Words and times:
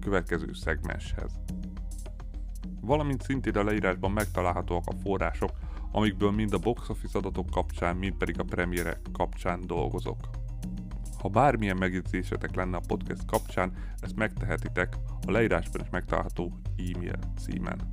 következő 0.00 0.52
szegmenshez. 0.52 1.32
Valamint 2.80 3.22
szintén 3.22 3.56
a 3.56 3.64
leírásban 3.64 4.10
megtalálhatóak 4.10 4.86
a 4.86 4.96
források, 5.02 5.50
amikből 5.92 6.30
mind 6.30 6.52
a 6.52 6.58
box 6.58 6.88
office 6.88 7.18
adatok 7.18 7.50
kapcsán, 7.50 7.96
mind 7.96 8.14
pedig 8.14 8.40
a 8.40 8.44
premierek 8.44 9.00
kapcsán 9.12 9.66
dolgozok. 9.66 10.16
Ha 11.18 11.28
bármilyen 11.28 11.76
megjegyzésetek 11.76 12.54
lenne 12.54 12.76
a 12.76 12.82
podcast 12.86 13.24
kapcsán, 13.26 13.72
ezt 14.00 14.16
megtehetitek 14.16 14.96
a 15.26 15.30
leírásban 15.30 15.82
is 15.82 15.90
megtalálható 15.90 16.58
e-mail 16.76 17.18
címen. 17.38 17.88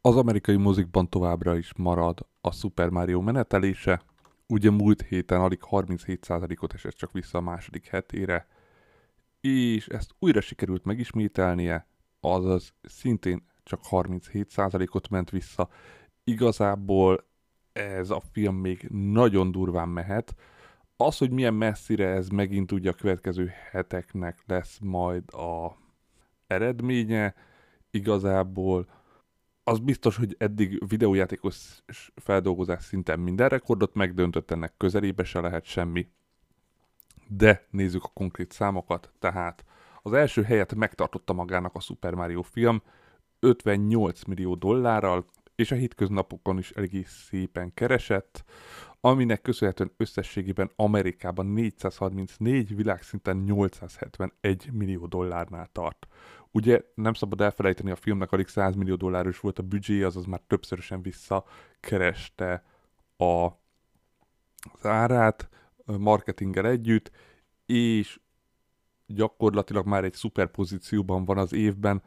Az 0.00 0.16
amerikai 0.16 0.56
mozikban 0.56 1.08
továbbra 1.08 1.56
is 1.56 1.72
marad 1.76 2.26
a 2.40 2.52
Super 2.52 2.88
Mario 2.88 3.20
menetelése, 3.20 4.02
ugye 4.48 4.70
múlt 4.70 5.02
héten 5.02 5.40
alig 5.40 5.58
37%-ot 5.70 6.72
esett 6.72 6.94
csak 6.94 7.12
vissza 7.12 7.38
a 7.38 7.40
második 7.40 7.86
hetére, 7.86 8.48
és 9.40 9.86
ezt 9.86 10.14
újra 10.18 10.40
sikerült 10.40 10.84
megismételnie, 10.84 11.86
azaz 12.20 12.74
szintén 12.82 13.46
csak 13.62 13.80
37%-ot 13.90 15.08
ment 15.08 15.30
vissza. 15.30 15.68
Igazából 16.24 17.26
ez 17.72 18.10
a 18.10 18.20
film 18.32 18.56
még 18.56 18.88
nagyon 18.90 19.50
durván 19.50 19.88
mehet. 19.88 20.34
Az, 20.96 21.18
hogy 21.18 21.30
milyen 21.30 21.54
messzire 21.54 22.08
ez 22.08 22.28
megint 22.28 22.72
ugye 22.72 22.90
a 22.90 22.94
következő 22.94 23.50
heteknek 23.70 24.42
lesz 24.46 24.78
majd 24.78 25.34
a 25.34 25.76
eredménye, 26.46 27.34
igazából 27.90 28.86
az 29.68 29.78
biztos, 29.78 30.16
hogy 30.16 30.34
eddig 30.38 30.88
videójátékos 30.88 31.82
feldolgozás 32.14 32.84
szinten 32.84 33.20
minden 33.20 33.48
rekordot 33.48 33.94
megdöntött, 33.94 34.50
ennek 34.50 34.74
közelébe 34.76 35.24
se 35.24 35.40
lehet 35.40 35.64
semmi. 35.64 36.08
De 37.26 37.66
nézzük 37.70 38.04
a 38.04 38.10
konkrét 38.14 38.52
számokat, 38.52 39.12
tehát 39.18 39.64
az 40.02 40.12
első 40.12 40.42
helyet 40.42 40.74
megtartotta 40.74 41.32
magának 41.32 41.74
a 41.74 41.80
Super 41.80 42.14
Mario 42.14 42.42
film 42.42 42.82
58 43.40 44.24
millió 44.24 44.54
dollárral, 44.54 45.26
és 45.54 45.70
a 45.70 45.74
hétköznapokon 45.74 46.58
is 46.58 46.70
egész 46.70 47.24
szépen 47.28 47.74
keresett, 47.74 48.44
aminek 49.00 49.42
köszönhetően 49.42 49.92
összességében 49.96 50.70
Amerikában 50.76 51.46
434, 51.46 52.76
világszinten 52.76 53.36
871 53.36 54.70
millió 54.72 55.06
dollárnál 55.06 55.68
tart. 55.72 56.06
Ugye 56.58 56.82
nem 56.94 57.12
szabad 57.12 57.40
elfelejteni, 57.40 57.90
a 57.90 57.96
filmnek 57.96 58.32
alig 58.32 58.46
100 58.46 58.74
millió 58.74 58.94
dolláros 58.94 59.40
volt 59.40 59.58
a 59.58 59.62
büdzsé, 59.62 60.02
azaz 60.02 60.24
már 60.24 60.40
többszörösen 60.46 61.02
visszakereste 61.02 62.64
a, 63.16 63.46
az 64.72 64.86
árát 64.86 65.48
marketinggel 65.84 66.66
együtt, 66.66 67.10
és 67.66 68.20
gyakorlatilag 69.06 69.86
már 69.86 70.04
egy 70.04 70.12
szuper 70.12 70.50
pozícióban 70.50 71.24
van 71.24 71.38
az 71.38 71.52
évben, 71.52 72.02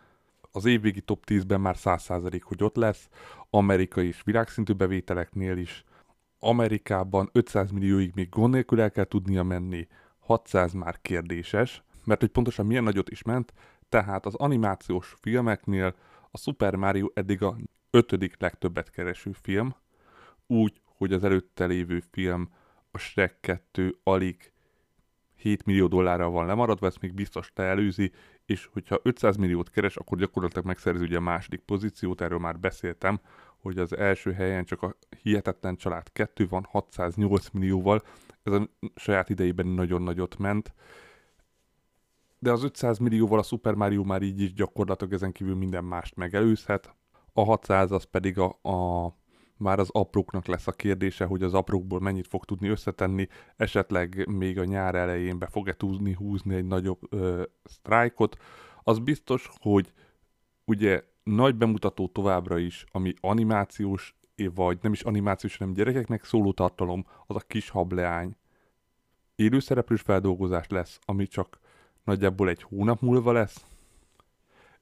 az 0.51 0.65
évvégi 0.65 1.01
top 1.01 1.23
10-ben 1.27 1.61
már 1.61 1.75
100% 1.77 2.41
hogy 2.43 2.63
ott 2.63 2.75
lesz, 2.75 3.09
amerikai 3.49 4.07
és 4.07 4.21
világszintű 4.23 4.73
bevételeknél 4.73 5.57
is. 5.57 5.83
Amerikában 6.39 7.29
500 7.31 7.71
millióig 7.71 8.11
még 8.15 8.29
gond 8.29 8.53
nélkül 8.53 8.81
el 8.81 8.91
kell 8.91 9.05
tudnia 9.05 9.43
menni, 9.43 9.87
600 10.19 10.73
már 10.73 11.01
kérdéses, 11.01 11.83
mert 12.03 12.19
hogy 12.19 12.29
pontosan 12.29 12.65
milyen 12.65 12.83
nagyot 12.83 13.09
is 13.09 13.23
ment, 13.23 13.53
tehát 13.91 14.25
az 14.25 14.35
animációs 14.35 15.15
filmeknél 15.21 15.95
a 16.31 16.37
Super 16.37 16.75
Mario 16.75 17.07
eddig 17.13 17.41
a 17.43 17.57
ötödik 17.89 18.35
legtöbbet 18.39 18.89
kereső 18.89 19.31
film, 19.41 19.75
úgy, 20.47 20.81
hogy 20.85 21.13
az 21.13 21.23
előtte 21.23 21.65
lévő 21.65 22.03
film, 22.11 22.49
a 22.91 22.97
Shrek 22.97 23.37
2 23.39 23.97
alig 24.03 24.51
7 25.35 25.65
millió 25.65 25.87
dollárral 25.87 26.29
van 26.29 26.45
lemaradva, 26.45 26.87
ezt 26.87 27.01
még 27.01 27.13
biztos 27.13 27.51
leelőzi, 27.55 28.11
és 28.45 28.69
hogyha 28.71 28.99
500 29.03 29.35
milliót 29.35 29.69
keres, 29.69 29.95
akkor 29.95 30.17
gyakorlatilag 30.17 30.65
megszerzi 30.65 31.03
ugye 31.03 31.17
a 31.17 31.21
második 31.21 31.59
pozíciót, 31.59 32.21
erről 32.21 32.39
már 32.39 32.59
beszéltem, 32.59 33.19
hogy 33.57 33.77
az 33.77 33.97
első 33.97 34.31
helyen 34.31 34.65
csak 34.65 34.81
a 34.81 34.95
Hihetetlen 35.21 35.75
Család 35.75 36.11
2 36.11 36.47
van 36.47 36.67
608 36.69 37.49
millióval, 37.49 38.01
ez 38.43 38.53
a 38.53 38.69
saját 38.95 39.29
idejében 39.29 39.67
nagyon 39.67 40.01
nagyot 40.01 40.37
ment, 40.37 40.73
de 42.43 42.51
az 42.51 42.63
500 42.63 42.97
millióval 42.97 43.39
a 43.39 43.43
Super 43.43 43.73
Mario 43.73 44.03
már 44.03 44.21
így 44.21 44.41
is 44.41 44.53
gyakorlatilag 44.53 45.13
ezen 45.13 45.31
kívül 45.31 45.55
minden 45.55 45.83
mást 45.83 46.15
megelőzhet. 46.15 46.95
A 47.33 47.43
600 47.43 47.91
az 47.91 48.03
pedig 48.03 48.37
a, 48.37 48.59
a 48.61 49.07
már 49.57 49.79
az 49.79 49.89
apróknak 49.91 50.45
lesz 50.45 50.67
a 50.67 50.71
kérdése, 50.71 51.25
hogy 51.25 51.43
az 51.43 51.53
aprókból 51.53 51.99
mennyit 51.99 52.27
fog 52.27 52.45
tudni 52.45 52.67
összetenni, 52.67 53.27
esetleg 53.55 54.27
még 54.29 54.59
a 54.59 54.63
nyár 54.63 54.95
elején 54.95 55.37
be 55.39 55.47
fog-e 55.47 55.73
tudni 55.73 56.13
húzni 56.13 56.55
egy 56.55 56.65
nagyobb 56.65 56.99
ö, 57.09 57.43
sztrájkot. 57.63 58.37
Az 58.83 58.99
biztos, 58.99 59.49
hogy 59.59 59.93
ugye 60.65 61.03
nagy 61.23 61.55
bemutató 61.55 62.07
továbbra 62.07 62.57
is, 62.57 62.85
ami 62.91 63.13
animációs, 63.19 64.15
vagy 64.53 64.77
nem 64.81 64.91
is 64.91 65.01
animációs, 65.01 65.57
hanem 65.57 65.73
gyerekeknek 65.73 66.23
szóló 66.23 66.51
tartalom, 66.51 67.05
az 67.27 67.35
a 67.35 67.39
kis 67.47 67.69
hableány. 67.69 68.35
Élőszereplős 69.35 70.01
feldolgozás 70.01 70.67
lesz, 70.67 70.99
ami 71.05 71.27
csak 71.27 71.60
nagyjából 72.03 72.49
egy 72.49 72.63
hónap 72.63 73.01
múlva 73.01 73.31
lesz. 73.31 73.65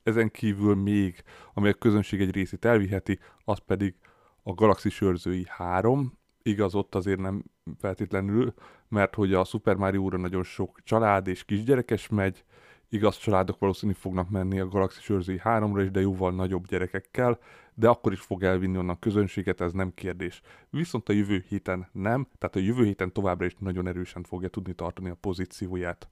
Ezen 0.04 0.32
kívül 0.32 0.76
még, 0.76 1.24
ami 1.54 1.70
a 1.70 1.74
közönség 1.74 2.22
egy 2.22 2.32
részét 2.32 2.66
elviheti, 2.66 3.20
az 3.44 3.60
pedig 3.66 3.96
a 4.44 4.54
Galaxis 4.54 5.02
őrzői 5.02 5.46
3, 5.50 6.18
igaz, 6.42 6.76
ott 6.76 6.96
azért 6.96 7.20
nem 7.20 7.44
feltétlenül, 7.78 8.54
mert 8.88 9.16
hogy 9.16 9.34
a 9.34 9.44
Super 9.44 9.76
Mario-ra 9.76 10.18
nagyon 10.18 10.44
sok 10.44 10.80
család 10.84 11.28
és 11.28 11.46
kisgyerekes 11.46 12.08
megy, 12.08 12.44
igaz, 12.90 13.18
családok 13.18 13.60
valószínűleg 13.60 14.02
fognak 14.02 14.30
menni 14.30 14.60
a 14.60 14.68
Galaxis 14.68 15.10
őrzői 15.10 15.42
3-ra 15.44 15.80
is, 15.84 15.92
de 15.92 16.00
jóval 16.00 16.32
nagyobb 16.32 16.68
gyerekekkel, 16.68 17.40
de 17.74 17.88
akkor 17.88 18.12
is 18.12 18.20
fog 18.20 18.44
elvinni 18.44 18.78
onnan 18.78 19.00
közönséget, 19.00 19.62
ez 19.62 19.74
nem 19.74 19.94
kérdés. 19.94 20.42
Viszont 20.70 21.10
a 21.10 21.14
jövő 21.14 21.46
héten 21.48 21.88
nem, 21.92 22.28
tehát 22.38 22.56
a 22.56 22.60
jövő 22.60 22.84
héten 22.84 23.14
továbbra 23.14 23.46
is 23.46 23.56
nagyon 23.60 23.88
erősen 23.88 24.24
fogja 24.24 24.50
tudni 24.50 24.74
tartani 24.74 25.10
a 25.10 25.18
pozícióját. 25.20 26.10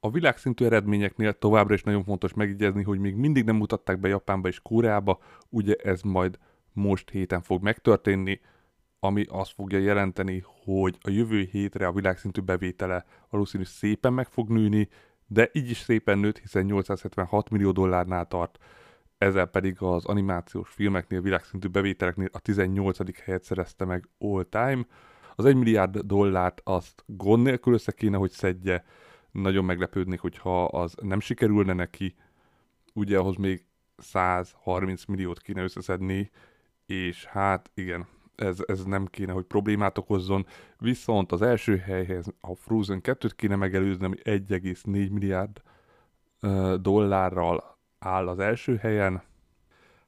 A 0.00 0.10
világszintű 0.10 0.64
eredményeknél 0.64 1.32
továbbra 1.32 1.74
is 1.74 1.82
nagyon 1.82 2.04
fontos 2.04 2.34
megjegyezni, 2.34 2.82
hogy 2.82 2.98
még 2.98 3.14
mindig 3.14 3.44
nem 3.44 3.56
mutatták 3.56 4.00
be 4.00 4.08
Japánba 4.08 4.48
és 4.48 4.60
Koreába, 4.60 5.18
ugye 5.48 5.74
ez 5.74 6.02
majd 6.02 6.38
most 6.72 7.10
héten 7.10 7.42
fog 7.42 7.62
megtörténni, 7.62 8.40
ami 9.00 9.24
azt 9.28 9.52
fogja 9.52 9.78
jelenteni, 9.78 10.44
hogy 10.64 10.98
a 11.00 11.10
jövő 11.10 11.48
hétre 11.50 11.86
a 11.86 11.92
világszintű 11.92 12.40
bevétele 12.40 13.04
valószínű 13.30 13.64
szépen 13.64 14.12
meg 14.12 14.26
fog 14.26 14.48
nőni, 14.48 14.88
de 15.26 15.50
így 15.52 15.70
is 15.70 15.78
szépen 15.78 16.18
nőtt, 16.18 16.38
hiszen 16.38 16.64
876 16.64 17.50
millió 17.50 17.72
dollárnál 17.72 18.26
tart, 18.26 18.58
ezzel 19.18 19.46
pedig 19.46 19.82
az 19.82 20.04
animációs 20.04 20.70
filmeknél, 20.70 21.20
világszintű 21.20 21.68
bevételeknél 21.68 22.28
a 22.32 22.38
18. 22.38 23.20
helyet 23.24 23.44
szerezte 23.44 23.84
meg 23.84 24.08
all 24.18 24.44
time. 24.44 24.86
Az 25.36 25.44
1 25.44 25.56
milliárd 25.56 25.98
dollárt 25.98 26.60
azt 26.64 27.04
gond 27.06 27.42
nélkül 27.42 27.72
össze 27.72 27.92
kéne, 27.92 28.16
hogy 28.16 28.30
szedje, 28.30 28.84
nagyon 29.40 29.64
meglepődnék, 29.64 30.20
hogyha 30.20 30.64
az 30.64 30.94
nem 31.02 31.20
sikerülne 31.20 31.72
neki, 31.72 32.14
ugye 32.94 33.18
ahhoz 33.18 33.36
még 33.36 33.64
130 33.96 35.04
milliót 35.04 35.40
kéne 35.40 35.62
összeszedni, 35.62 36.30
és 36.86 37.24
hát 37.24 37.70
igen, 37.74 38.06
ez, 38.34 38.58
ez 38.66 38.84
nem 38.84 39.06
kéne, 39.06 39.32
hogy 39.32 39.44
problémát 39.44 39.98
okozzon, 39.98 40.46
viszont 40.78 41.32
az 41.32 41.42
első 41.42 41.76
helyhez 41.76 42.26
a 42.40 42.54
Frozen 42.54 43.00
2-t 43.02 43.32
kéne 43.36 43.56
megelőzni, 43.56 44.04
ami 44.04 44.16
1,4 44.22 45.10
milliárd 45.10 45.62
dollárral 46.80 47.78
áll 47.98 48.28
az 48.28 48.38
első 48.38 48.76
helyen, 48.76 49.22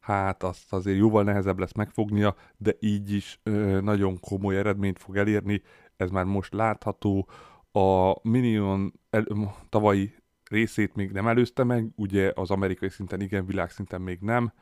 hát 0.00 0.42
azt 0.42 0.72
azért 0.72 0.98
jóval 0.98 1.22
nehezebb 1.22 1.58
lesz 1.58 1.72
megfognia, 1.72 2.34
de 2.56 2.74
így 2.80 3.12
is 3.12 3.40
nagyon 3.80 4.20
komoly 4.20 4.56
eredményt 4.56 4.98
fog 4.98 5.16
elérni, 5.16 5.62
ez 5.96 6.10
már 6.10 6.24
most 6.24 6.52
látható, 6.52 7.28
a 7.72 8.18
Minion 8.28 8.92
el, 9.10 9.26
tavalyi 9.68 10.14
részét 10.50 10.94
még 10.94 11.10
nem 11.10 11.28
előzte 11.28 11.64
meg, 11.64 11.88
ugye 11.94 12.32
az 12.34 12.50
amerikai 12.50 12.88
szinten 12.88 13.20
igen, 13.20 13.46
világszinten 13.46 14.00
még 14.00 14.18
nem, 14.20 14.52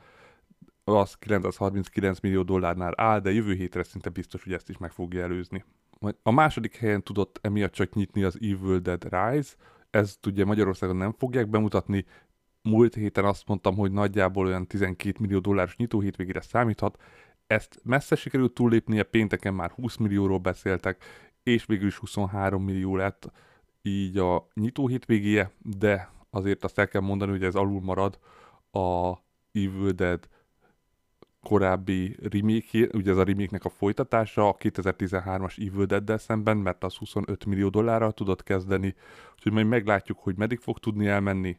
az 0.85 1.15
939 1.15 2.21
millió 2.21 2.43
dollárnál 2.43 2.93
áll, 2.97 3.21
de 3.21 3.33
jövő 3.33 3.55
hétre 3.55 3.83
szinte 3.83 4.09
biztos, 4.09 4.43
hogy 4.43 4.53
ezt 4.53 4.69
is 4.69 4.79
meg 4.79 4.91
fogja 4.91 5.23
előzni. 5.23 5.65
A 6.23 6.31
második 6.31 6.77
helyen 6.77 7.03
tudott 7.03 7.39
emiatt 7.43 7.73
csak 7.73 7.95
nyitni 7.95 8.23
az 8.23 8.39
Evil 8.41 8.79
Dead 8.79 9.03
Rise, 9.11 9.55
Ezt 9.91 10.27
ugye 10.27 10.45
Magyarországon 10.45 10.97
nem 10.97 11.13
fogják 11.13 11.49
bemutatni, 11.49 12.05
múlt 12.63 12.95
héten 12.95 13.25
azt 13.25 13.47
mondtam, 13.47 13.77
hogy 13.77 13.93
nagyjából 13.93 14.47
olyan 14.47 14.67
12 14.67 15.17
millió 15.21 15.39
dolláros 15.39 15.77
nyitó 15.77 16.01
hétvégére 16.01 16.41
számíthat, 16.41 16.99
ezt 17.47 17.81
messze 17.85 18.17
sikerült 18.17 18.55
túllépnie, 18.55 19.03
pénteken 19.03 19.55
már 19.55 19.71
20 19.71 19.97
millióról 19.97 20.39
beszéltek, 20.39 21.05
és 21.49 21.65
végül 21.65 21.87
is 21.87 21.97
23 21.97 22.65
millió 22.65 22.97
lett 22.97 23.31
így 23.83 24.19
a 24.19 24.49
nyitó 24.55 24.87
hétvégéje, 24.87 25.51
de 25.63 26.13
azért 26.31 26.65
azt 26.65 26.79
el 26.79 26.89
kell 26.89 27.01
mondani, 27.01 27.31
hogy 27.31 27.45
ez 27.45 27.55
alul 27.55 27.81
marad 27.81 28.19
a 28.71 29.13
Evil 29.53 29.91
Dead 29.91 30.29
korábbi 31.43 32.17
remake 32.31 32.89
ugye 32.93 33.11
ez 33.11 33.17
a 33.17 33.25
remake 33.25 33.59
a 33.63 33.69
folytatása, 33.69 34.49
a 34.49 34.57
2013-as 34.57 35.69
Evil 35.69 35.85
dead 35.85 36.19
szemben, 36.19 36.57
mert 36.57 36.85
az 36.85 36.95
25 36.95 37.45
millió 37.45 37.69
dollárral 37.69 38.13
tudott 38.13 38.43
kezdeni, 38.43 38.95
úgyhogy 39.35 39.53
majd 39.53 39.67
meglátjuk, 39.67 40.19
hogy 40.19 40.37
meddig 40.37 40.59
fog 40.59 40.79
tudni 40.79 41.07
elmenni. 41.07 41.57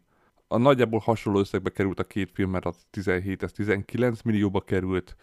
A 0.47 0.57
nagyjából 0.57 0.99
hasonló 0.99 1.39
összegbe 1.39 1.69
került 1.69 1.99
a 1.99 2.03
két 2.03 2.31
film, 2.33 2.49
mert 2.49 2.65
az 2.65 2.75
17, 2.89 3.43
ez 3.43 3.51
19 3.51 4.21
millióba 4.21 4.61
került, 4.61 5.15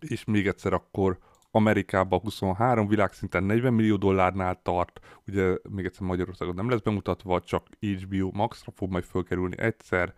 és 0.00 0.24
még 0.24 0.46
egyszer 0.46 0.72
akkor 0.72 1.18
Amerikában 1.50 2.20
23, 2.20 2.88
világszinten 2.88 3.44
40 3.44 3.72
millió 3.72 3.96
dollárnál 3.96 4.60
tart, 4.62 5.00
ugye 5.26 5.56
még 5.70 5.84
egyszer 5.84 6.06
Magyarországon 6.06 6.54
nem 6.54 6.70
lesz 6.70 6.80
bemutatva, 6.80 7.40
csak 7.40 7.66
HBO 7.80 8.30
Max-ra 8.32 8.72
fog 8.76 8.90
majd 8.90 9.04
fölkerülni 9.04 9.58
egyszer, 9.58 10.14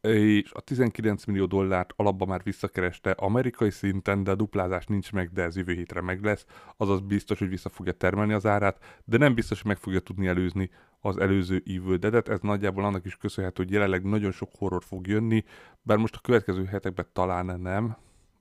és 0.00 0.52
a 0.52 0.60
19 0.60 1.24
millió 1.24 1.46
dollárt 1.46 1.92
alapban 1.96 2.28
már 2.28 2.42
visszakereste 2.42 3.10
amerikai 3.10 3.70
szinten, 3.70 4.24
de 4.24 4.30
a 4.30 4.34
duplázás 4.34 4.86
nincs 4.86 5.12
meg, 5.12 5.30
de 5.32 5.42
ez 5.42 5.56
jövő 5.56 5.72
hétre 5.72 6.00
meg 6.00 6.24
lesz, 6.24 6.46
azaz 6.76 7.00
biztos, 7.00 7.38
hogy 7.38 7.48
vissza 7.48 7.68
fogja 7.68 7.92
termelni 7.92 8.32
az 8.32 8.46
árát, 8.46 9.02
de 9.04 9.18
nem 9.18 9.34
biztos, 9.34 9.62
hogy 9.62 9.70
meg 9.70 9.80
fogja 9.80 10.00
tudni 10.00 10.26
előzni 10.26 10.70
az 11.00 11.16
előző 11.16 11.62
Evil 11.66 11.96
Dead-et, 11.96 12.28
ez 12.28 12.40
nagyjából 12.40 12.84
annak 12.84 13.04
is 13.04 13.16
köszönhető, 13.16 13.62
hogy 13.62 13.72
jelenleg 13.72 14.02
nagyon 14.02 14.32
sok 14.32 14.50
horror 14.58 14.84
fog 14.84 15.06
jönni, 15.06 15.44
bár 15.82 15.96
most 15.96 16.16
a 16.16 16.20
következő 16.20 16.64
hetekben 16.64 17.06
talán 17.12 17.60
nem, 17.60 17.96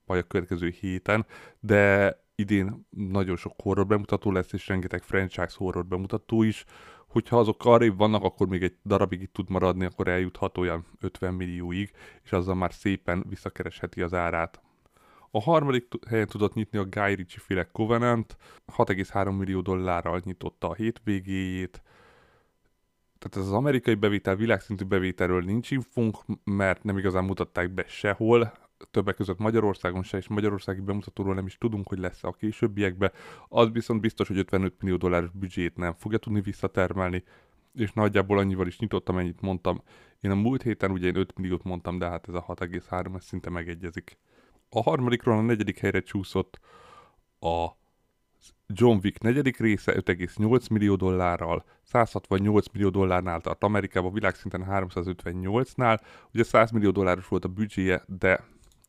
vagy 0.06 0.18
a 0.18 0.24
következő 0.24 0.70
héten, 0.70 1.26
de 1.60 2.14
idén 2.36 2.88
nagyon 2.90 3.36
sok 3.36 3.54
horror 3.62 3.88
bemutató 3.88 4.32
lesz, 4.32 4.54
és 4.54 4.68
rengeteg 4.68 5.02
franchise 5.02 5.56
horror 5.56 5.86
bemutató 5.86 6.44
is, 6.44 6.66
hogyha 7.08 7.40
azok 7.40 7.66
arrébb 7.66 7.98
vannak, 7.98 8.24
akkor 8.24 8.48
még 8.48 8.64
egy 8.64 8.76
darabig 8.86 9.22
itt 9.22 9.34
tud 9.34 9.50
maradni, 9.50 9.86
akkor 9.86 10.08
eljuthat 10.08 10.58
olyan 10.58 10.86
50 11.00 11.34
millióig, 11.34 11.92
és 12.24 12.32
azzal 12.32 12.56
már 12.56 12.74
szépen 12.74 13.26
visszakeresheti 13.30 14.02
az 14.02 14.14
árát. 14.14 14.62
A 15.32 15.42
harmadik 15.42 15.88
helyen 16.08 16.28
tudott 16.28 16.54
nyitni 16.54 16.78
a 16.78 16.86
Guy 16.86 17.16
Ritchie 17.16 17.44
féle 17.46 17.64
Covenant, 17.72 18.38
6,3 18.78 19.38
millió 19.38 19.62
dollárral 19.62 20.22
nyitotta 20.24 20.70
a 20.70 20.74
hétvégéjét, 20.74 21.84
tehát 23.20 23.48
ez 23.48 23.54
az 23.54 23.58
amerikai 23.58 23.96
bevétel, 23.96 24.36
világszintű 24.36 24.86
bevételről 24.86 25.42
nincs 25.42 25.72
infunk, 25.72 26.18
mert 26.44 26.84
nem 26.84 26.98
igazán 26.98 27.24
mutatták 27.24 27.74
be 27.74 27.86
sehol, 27.88 28.54
többek 28.92 29.16
között 29.16 29.38
Magyarországon 29.38 30.04
se, 30.04 30.18
és 30.18 30.28
magyarországi 30.28 30.82
bemutatóról 30.82 31.34
nem 31.34 31.46
is 31.46 31.58
tudunk, 31.58 31.88
hogy 31.88 32.00
lesz 32.00 32.24
a 32.24 32.32
későbbiekben. 32.32 33.12
Az 33.48 33.72
viszont 33.72 34.02
biztos, 34.02 34.28
hogy 34.28 34.38
55 34.38 34.82
millió 34.82 34.98
dolláros 34.98 35.30
büdzsét 35.34 35.78
nem 35.78 35.94
fogja 35.94 36.18
tudni 36.18 36.42
visszatermelni, 36.42 37.24
és 37.74 37.94
nagyjából 37.94 38.38
annyival 38.38 38.68
is 38.68 38.80
nyitottam, 38.80 39.18
ennyit 39.18 39.42
mondtam. 39.42 39.82
Én 40.22 40.32
a 40.32 40.36
múlt 40.36 40.62
héten 40.62 40.92
ugye 40.92 41.08
én 41.08 41.16
5 41.16 41.38
milliót 41.38 41.64
mondtam, 41.64 41.98
de 41.98 42.10
hát 42.10 42.28
ez 42.28 42.34
a 42.34 42.46
6,3, 42.48 43.16
ez 43.16 43.24
szinte 43.24 43.50
megegyezik. 43.50 44.18
A 44.70 44.82
harmadikról 44.82 45.38
a 45.38 45.42
negyedik 45.42 45.80
helyre 45.80 46.00
csúszott 46.00 46.60
a 47.40 47.68
John 48.68 49.00
Wick 49.04 49.22
negyedik 49.22 49.58
része 49.58 49.94
5,8 49.96 50.72
millió 50.72 50.96
dollárral, 50.96 51.66
168 51.84 52.68
millió 52.72 52.90
dollárnál 52.90 53.42
tart 53.42 53.64
Amerikában, 53.64 54.14
világszinten 54.14 54.66
358-nál. 54.70 56.00
Ugye 56.34 56.44
100 56.44 56.72
millió 56.72 56.92
dolláros 56.92 57.28
volt 57.28 57.46
a 57.46 57.48
büdzséje, 57.48 58.04
de 58.08 58.44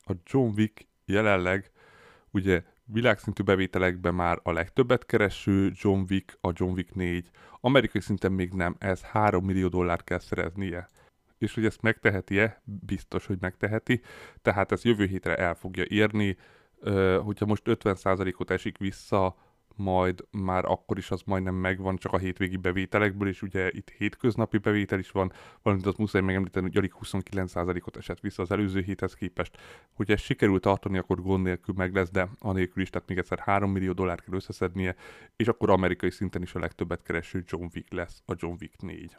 a 0.06 0.12
John 0.25 0.53
Wick 0.56 0.87
jelenleg 1.05 1.70
ugye 2.31 2.62
világszintű 2.85 3.43
bevételekben 3.43 4.14
már 4.14 4.41
a 4.43 4.53
legtöbbet 4.53 5.06
kereső 5.06 5.73
John 5.75 6.05
Wick, 6.11 6.38
a 6.41 6.50
John 6.55 6.73
Wick 6.73 6.94
4. 6.94 7.31
Amerikai 7.61 8.00
szinten 8.00 8.32
még 8.32 8.53
nem, 8.53 8.76
ez 8.79 9.03
3 9.03 9.44
millió 9.44 9.69
dollárt 9.69 10.05
kell 10.05 10.19
szereznie. 10.19 10.88
És 11.38 11.55
hogy 11.55 11.64
ezt 11.64 11.82
megteheti-e? 11.82 12.61
Biztos, 12.64 13.26
hogy 13.26 13.37
megteheti. 13.41 14.00
Tehát 14.43 14.73
ez 14.73 14.85
jövő 14.85 15.06
hétre 15.06 15.37
el 15.37 15.55
fogja 15.55 15.85
érni. 15.88 16.37
Hogyha 17.23 17.47
most 17.47 17.62
50%-ot 17.64 18.50
esik 18.50 18.79
vissza 18.79 19.37
majd 19.76 20.25
már 20.31 20.64
akkor 20.64 20.99
is 20.99 21.11
az 21.11 21.23
majdnem 21.25 21.55
megvan 21.55 21.96
csak 21.96 22.12
a 22.12 22.19
hétvégi 22.19 22.56
bevételekből, 22.56 23.28
és 23.28 23.43
ugye 23.43 23.70
itt 23.70 23.88
hétköznapi 23.88 24.58
bevétel 24.58 24.99
is 24.99 25.11
van, 25.11 25.32
valamint 25.62 25.88
azt 25.88 25.99
muszáj 25.99 26.20
megemlíteni, 26.20 26.67
hogy 26.67 26.76
alig 26.76 26.93
29%-ot 27.02 27.96
esett 27.96 28.20
vissza 28.20 28.43
az 28.43 28.50
előző 28.50 28.81
héthez 28.81 29.14
képest. 29.14 29.58
Hogyha 29.93 30.12
ezt 30.12 30.23
sikerül 30.25 30.61
tartani, 30.61 30.99
akkor 30.99 31.23
gond 31.23 31.43
nélkül 31.43 31.75
meg 31.76 31.94
lesz, 31.94 32.11
de 32.11 32.28
anélkül 32.38 32.82
is, 32.82 32.90
tehát 32.90 33.08
még 33.08 33.19
egyszer 33.19 33.38
3 33.38 33.70
millió 33.70 33.93
dollárt 33.93 34.25
kell 34.25 34.34
összeszednie, 34.34 34.94
és 35.37 35.49
akkor 35.49 35.70
amerikai 35.70 36.11
szinten 36.11 36.43
is 36.43 36.55
a 36.55 36.58
legtöbbet 36.58 37.02
kereső 37.02 37.44
John 37.46 37.67
Wick 37.75 37.93
lesz, 37.93 38.22
a 38.26 38.34
John 38.37 38.56
Wick 38.61 38.82
4. 38.82 39.17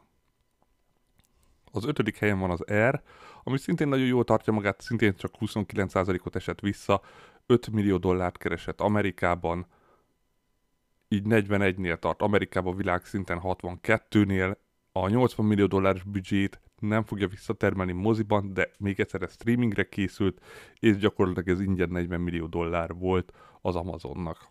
Az 1.71 1.85
ötödik 1.85 2.17
helyen 2.17 2.39
van 2.39 2.49
az 2.49 2.63
R, 2.71 3.01
ami 3.43 3.57
szintén 3.57 3.87
nagyon 3.87 4.05
jól 4.05 4.23
tartja 4.23 4.53
magát, 4.53 4.81
szintén 4.81 5.15
csak 5.15 5.33
29%-ot 5.39 6.35
esett 6.35 6.59
vissza, 6.59 7.01
5 7.45 7.69
millió 7.71 7.97
dollárt 7.97 8.37
keresett 8.37 8.81
Amerikában, 8.81 9.65
így 11.07 11.23
41-nél 11.29 11.97
tart, 11.97 12.21
Amerikában 12.21 12.75
világszinten 12.75 13.39
62-nél, 13.43 14.55
a 14.91 15.09
80 15.09 15.45
millió 15.45 15.65
dolláros 15.65 16.03
büdzsét 16.03 16.61
nem 16.79 17.03
fogja 17.03 17.27
visszatermelni 17.27 17.91
moziban, 17.91 18.53
de 18.53 18.71
még 18.79 18.99
egyszer 18.99 19.21
ez 19.21 19.31
streamingre 19.31 19.83
készült, 19.83 20.41
és 20.79 20.97
gyakorlatilag 20.97 21.49
ez 21.49 21.65
ingyen 21.65 21.89
40 21.89 22.21
millió 22.21 22.45
dollár 22.45 22.93
volt 22.93 23.33
az 23.61 23.75
Amazonnak. 23.75 24.47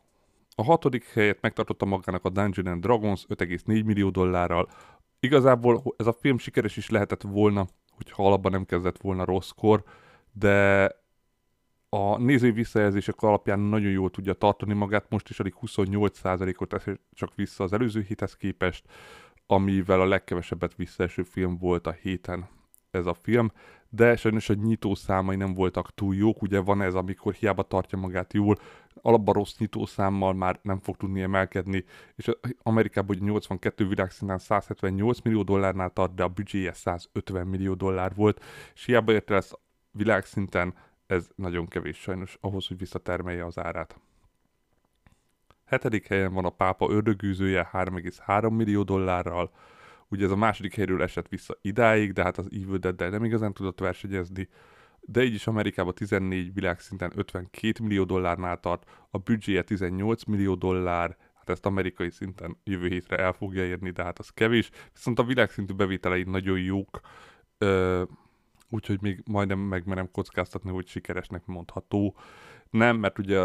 A 0.55 0.62
hatodik 0.64 1.05
helyet 1.05 1.41
megtartotta 1.41 1.85
magának 1.85 2.25
a 2.25 2.29
Dungeon 2.29 2.67
and 2.67 2.82
Dragons 2.82 3.25
5,4 3.29 3.85
millió 3.85 4.11
dollárral. 4.11 4.69
Igazából 5.20 5.94
ez 5.97 6.06
a 6.06 6.12
film 6.12 6.38
sikeres 6.38 6.76
is 6.76 6.91
lehetett 6.91 7.23
volna, 7.23 7.67
hogyha 7.91 8.26
alapban 8.26 8.52
nem 8.52 8.64
kezdett 8.64 9.00
volna 9.00 9.25
rosszkor, 9.25 9.85
de 10.32 10.91
a 11.97 12.19
nézői 12.19 12.50
visszajelzések 12.50 13.23
alapján 13.23 13.59
nagyon 13.59 13.91
jól 13.91 14.11
tudja 14.11 14.33
tartani 14.33 14.75
magát, 14.75 15.11
most 15.11 15.29
is 15.29 15.41
alig 15.41 15.55
28%-ot 15.61 16.69
tesz 16.69 16.87
csak 17.12 17.35
vissza 17.35 17.65
az 17.65 17.73
előző 17.73 18.00
héthez 18.00 18.37
képest, 18.37 18.85
amivel 19.47 20.00
a 20.00 20.07
legkevesebbet 20.07 20.75
visszaeső 20.75 21.23
film 21.23 21.59
volt 21.59 21.87
a 21.87 21.97
héten 22.03 22.49
ez 22.91 23.07
a 23.07 23.15
film, 23.15 23.53
de 23.88 24.17
sajnos 24.17 24.49
a 24.49 24.55
nyitó 24.55 24.95
számai 24.95 25.37
nem 25.37 25.55
voltak 25.55 25.95
túl 25.95 26.15
jók, 26.15 26.43
ugye 26.43 26.59
van 26.59 26.83
ez, 26.83 26.95
amikor 26.95 27.35
hiába 27.35 27.62
tartja 27.62 27.99
magát 27.99 28.33
jól, 28.33 28.59
alapban 29.03 29.35
rossz 29.35 29.57
nyitószámmal 29.59 30.35
már 30.35 30.59
nem 30.62 30.81
fog 30.81 30.97
tudni 30.97 31.23
emelkedni, 31.23 31.85
és 32.15 32.31
Amerikában 32.62 33.17
ugye 33.17 33.25
82 33.25 33.88
világszinten 33.88 34.38
178 34.38 35.21
millió 35.21 35.43
dollárnál 35.43 35.91
tart, 35.91 36.15
de 36.15 36.23
a 36.23 36.29
büdzséje 36.29 36.73
150 36.73 37.47
millió 37.47 37.75
dollár 37.75 38.15
volt, 38.15 38.43
és 38.75 38.85
hiába 38.85 39.12
érte 39.12 39.35
lesz 39.35 39.53
világszinten 39.91 40.75
ez 41.07 41.29
nagyon 41.35 41.67
kevés 41.67 41.97
sajnos 41.97 42.39
ahhoz, 42.41 42.67
hogy 42.67 42.79
visszatermelje 42.79 43.45
az 43.45 43.59
árát. 43.59 44.01
Hetedik 45.65 46.07
helyen 46.07 46.33
van 46.33 46.45
a 46.45 46.51
pápa 46.51 46.91
ördögűzője 46.91 47.69
3,3 47.73 48.57
millió 48.57 48.83
dollárral, 48.83 49.51
ugye 50.09 50.25
ez 50.25 50.31
a 50.31 50.37
második 50.37 50.75
helyről 50.75 51.03
esett 51.03 51.29
vissza 51.29 51.59
idáig, 51.61 52.13
de 52.13 52.23
hát 52.23 52.39
az 52.39 52.49
Evil 52.51 52.79
dead 52.79 53.11
nem 53.11 53.25
igazán 53.25 53.53
tudott 53.53 53.81
versenyezni, 53.81 54.49
de 55.01 55.23
így 55.23 55.35
is 55.35 55.47
Amerikában 55.47 55.95
14 55.95 56.55
világszinten 56.55 57.13
52 57.15 57.73
millió 57.83 58.05
dollárnál 58.05 58.61
tart, 58.61 58.91
a 59.11 59.19
büdzséje 59.19 59.63
18 59.63 60.25
millió 60.25 60.55
dollár, 60.55 61.17
hát 61.35 61.49
ezt 61.49 61.67
amerikai 61.67 62.11
szinten 62.11 62.57
jövő 62.65 62.89
hétre 62.89 63.17
el 63.17 63.33
fogja 63.33 63.65
érni, 63.65 63.91
de 63.91 64.03
hát 64.03 64.19
az 64.19 64.31
kevés, 64.31 64.71
viszont 64.93 65.19
a 65.19 65.25
világszintű 65.25 65.75
bevételei 65.75 66.23
nagyon 66.23 66.59
jók, 66.59 67.01
ö- 67.59 68.09
úgyhogy 68.70 69.00
még 69.00 69.23
majdnem 69.26 69.58
megmerem 69.58 70.11
kockáztatni, 70.11 70.70
hogy 70.70 70.87
sikeresnek 70.87 71.46
mondható. 71.46 72.16
Nem, 72.70 72.96
mert 72.96 73.18
ugye 73.18 73.38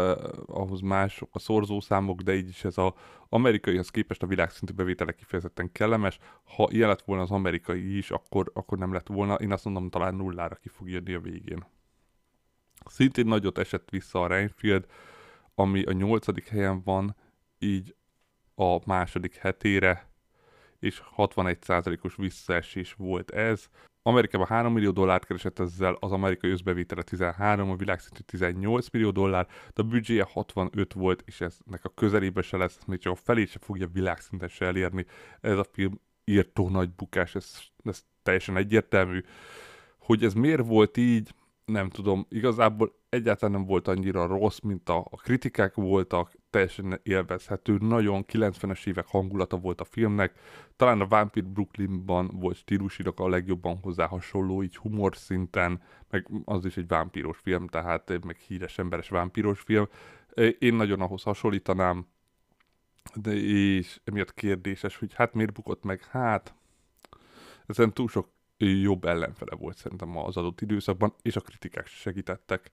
ahhoz 0.46 0.80
mások 0.80 1.28
a 1.32 1.38
szorzószámok, 1.38 2.20
de 2.20 2.34
így 2.34 2.48
is 2.48 2.64
ez 2.64 2.78
az 2.78 2.92
amerikaihoz 3.28 3.90
képest 3.90 4.22
a 4.22 4.26
világszintű 4.26 4.74
bevételek 4.74 5.14
kifejezetten 5.14 5.72
kellemes. 5.72 6.18
Ha 6.44 6.68
ilyen 6.70 6.88
lett 6.88 7.02
volna 7.02 7.22
az 7.22 7.30
amerikai 7.30 7.96
is, 7.96 8.10
akkor, 8.10 8.50
akkor 8.54 8.78
nem 8.78 8.92
lett 8.92 9.06
volna. 9.06 9.34
Én 9.34 9.52
azt 9.52 9.64
mondom, 9.64 9.90
talán 9.90 10.14
nullára 10.14 10.54
ki 10.54 10.68
fog 10.68 10.88
jönni 10.88 11.14
a 11.14 11.20
végén. 11.20 11.64
Szintén 12.84 13.26
nagyot 13.26 13.58
esett 13.58 13.90
vissza 13.90 14.22
a 14.22 14.26
Reinfield, 14.26 14.86
ami 15.54 15.82
a 15.82 15.92
nyolcadik 15.92 16.48
helyen 16.48 16.82
van, 16.82 17.16
így 17.58 17.94
a 18.54 18.78
második 18.86 19.34
hetére, 19.34 20.10
és 20.78 21.02
61%-os 21.16 22.16
visszaesés 22.16 22.92
volt 22.92 23.30
ez. 23.30 23.68
Amerikában 24.02 24.46
3 24.46 24.72
millió 24.72 24.90
dollárt 24.90 25.24
keresett 25.24 25.58
ezzel, 25.58 25.96
az 26.00 26.12
amerikai 26.12 26.50
összbevétele 26.50 27.02
13, 27.02 27.70
a 27.70 27.76
világszintű 27.76 28.20
18 28.26 28.90
millió 28.90 29.10
dollár, 29.10 29.46
de 29.46 29.82
a 29.82 29.84
büdzséje 29.84 30.26
65 30.30 30.92
volt, 30.92 31.22
és 31.26 31.40
eznek 31.40 31.84
a 31.84 31.88
közelébe 31.94 32.42
se 32.42 32.56
lesz, 32.56 32.78
még 32.86 32.98
csak 32.98 33.12
a 33.12 33.16
felét 33.16 33.48
se 33.48 33.58
fogja 33.60 33.88
világszinten 33.92 34.48
se 34.48 34.64
elérni. 34.64 35.06
Ez 35.40 35.58
a 35.58 35.64
film 35.72 36.00
írtó 36.24 36.68
nagy 36.68 36.90
bukás, 36.90 37.34
ez, 37.34 37.60
ez 37.84 38.04
teljesen 38.22 38.56
egyértelmű. 38.56 39.20
Hogy 39.98 40.24
ez 40.24 40.34
miért 40.34 40.66
volt 40.66 40.96
így, 40.96 41.34
nem 41.64 41.88
tudom, 41.88 42.26
igazából 42.28 42.92
egyáltalán 43.08 43.54
nem 43.54 43.66
volt 43.66 43.88
annyira 43.88 44.26
rossz, 44.26 44.58
mint 44.58 44.88
a, 44.88 44.98
a 45.10 45.16
kritikák 45.16 45.74
voltak, 45.74 46.32
teljesen 46.52 47.00
élvezhető, 47.02 47.76
nagyon 47.80 48.24
90-es 48.32 48.86
évek 48.86 49.06
hangulata 49.06 49.56
volt 49.56 49.80
a 49.80 49.84
filmnek, 49.84 50.38
talán 50.76 51.00
a 51.00 51.06
Vampire 51.06 51.46
Brooklynban 51.46 52.30
volt 52.32 52.56
stílusilag 52.56 53.20
a 53.20 53.28
legjobban 53.28 53.78
hozzá 53.82 54.06
hasonló, 54.06 54.62
így 54.62 54.76
humor 54.76 55.16
szinten, 55.16 55.82
meg 56.10 56.28
az 56.44 56.64
is 56.64 56.76
egy 56.76 56.86
vámpíros 56.86 57.38
film, 57.38 57.66
tehát 57.66 58.24
meg 58.24 58.36
híres 58.36 58.78
emberes 58.78 59.08
vámpíros 59.08 59.60
film. 59.60 59.88
Én 60.58 60.74
nagyon 60.74 61.00
ahhoz 61.00 61.22
hasonlítanám, 61.22 62.06
de 63.14 63.32
és 63.34 64.00
emiatt 64.04 64.34
kérdéses, 64.34 64.96
hogy 64.96 65.14
hát 65.14 65.34
miért 65.34 65.52
bukott 65.52 65.84
meg? 65.84 66.04
Hát, 66.04 66.54
ezen 67.66 67.92
túl 67.92 68.08
sok 68.08 68.28
jobb 68.56 69.04
ellenfele 69.04 69.54
volt 69.54 69.76
szerintem 69.76 70.16
az 70.16 70.36
adott 70.36 70.60
időszakban, 70.60 71.14
és 71.22 71.36
a 71.36 71.40
kritikák 71.40 71.86
segítettek 71.86 72.70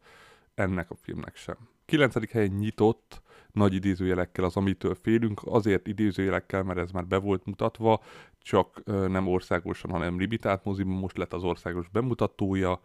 ennek 0.54 0.92
a 0.92 0.96
filmnek 0.96 1.36
sem. 1.36 1.58
9. 1.90 2.32
helyen 2.32 2.52
nyitott, 2.52 3.22
nagy 3.52 3.74
idézőjelekkel 3.74 4.44
az, 4.44 4.56
amitől 4.56 4.96
félünk, 4.96 5.42
azért 5.46 5.88
idézőjelekkel, 5.88 6.64
mert 6.64 6.80
ez 6.80 6.92
már 6.92 7.08
be 7.08 7.18
volt 7.18 7.46
mutatva, 7.46 8.04
csak 8.38 8.84
nem 8.86 9.28
országosan, 9.28 9.92
hanem 9.92 10.20
limitált 10.20 10.64
moziban, 10.64 10.94
most 10.94 11.18
lett 11.18 11.34
az 11.34 11.44
országos 11.44 11.90
bemutatója. 11.90 12.80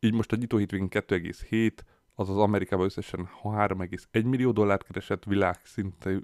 Így 0.00 0.14
most 0.14 0.32
a 0.32 0.36
nyitó 0.36 0.56
hétvégén 0.56 0.88
2,7, 0.90 1.72
azaz 2.14 2.36
Amerikában 2.36 2.84
összesen 2.84 3.28
3,1 3.42 4.24
millió 4.24 4.50
dollárt 4.50 4.82
keresett 4.82 5.24
világszintű 5.24 6.18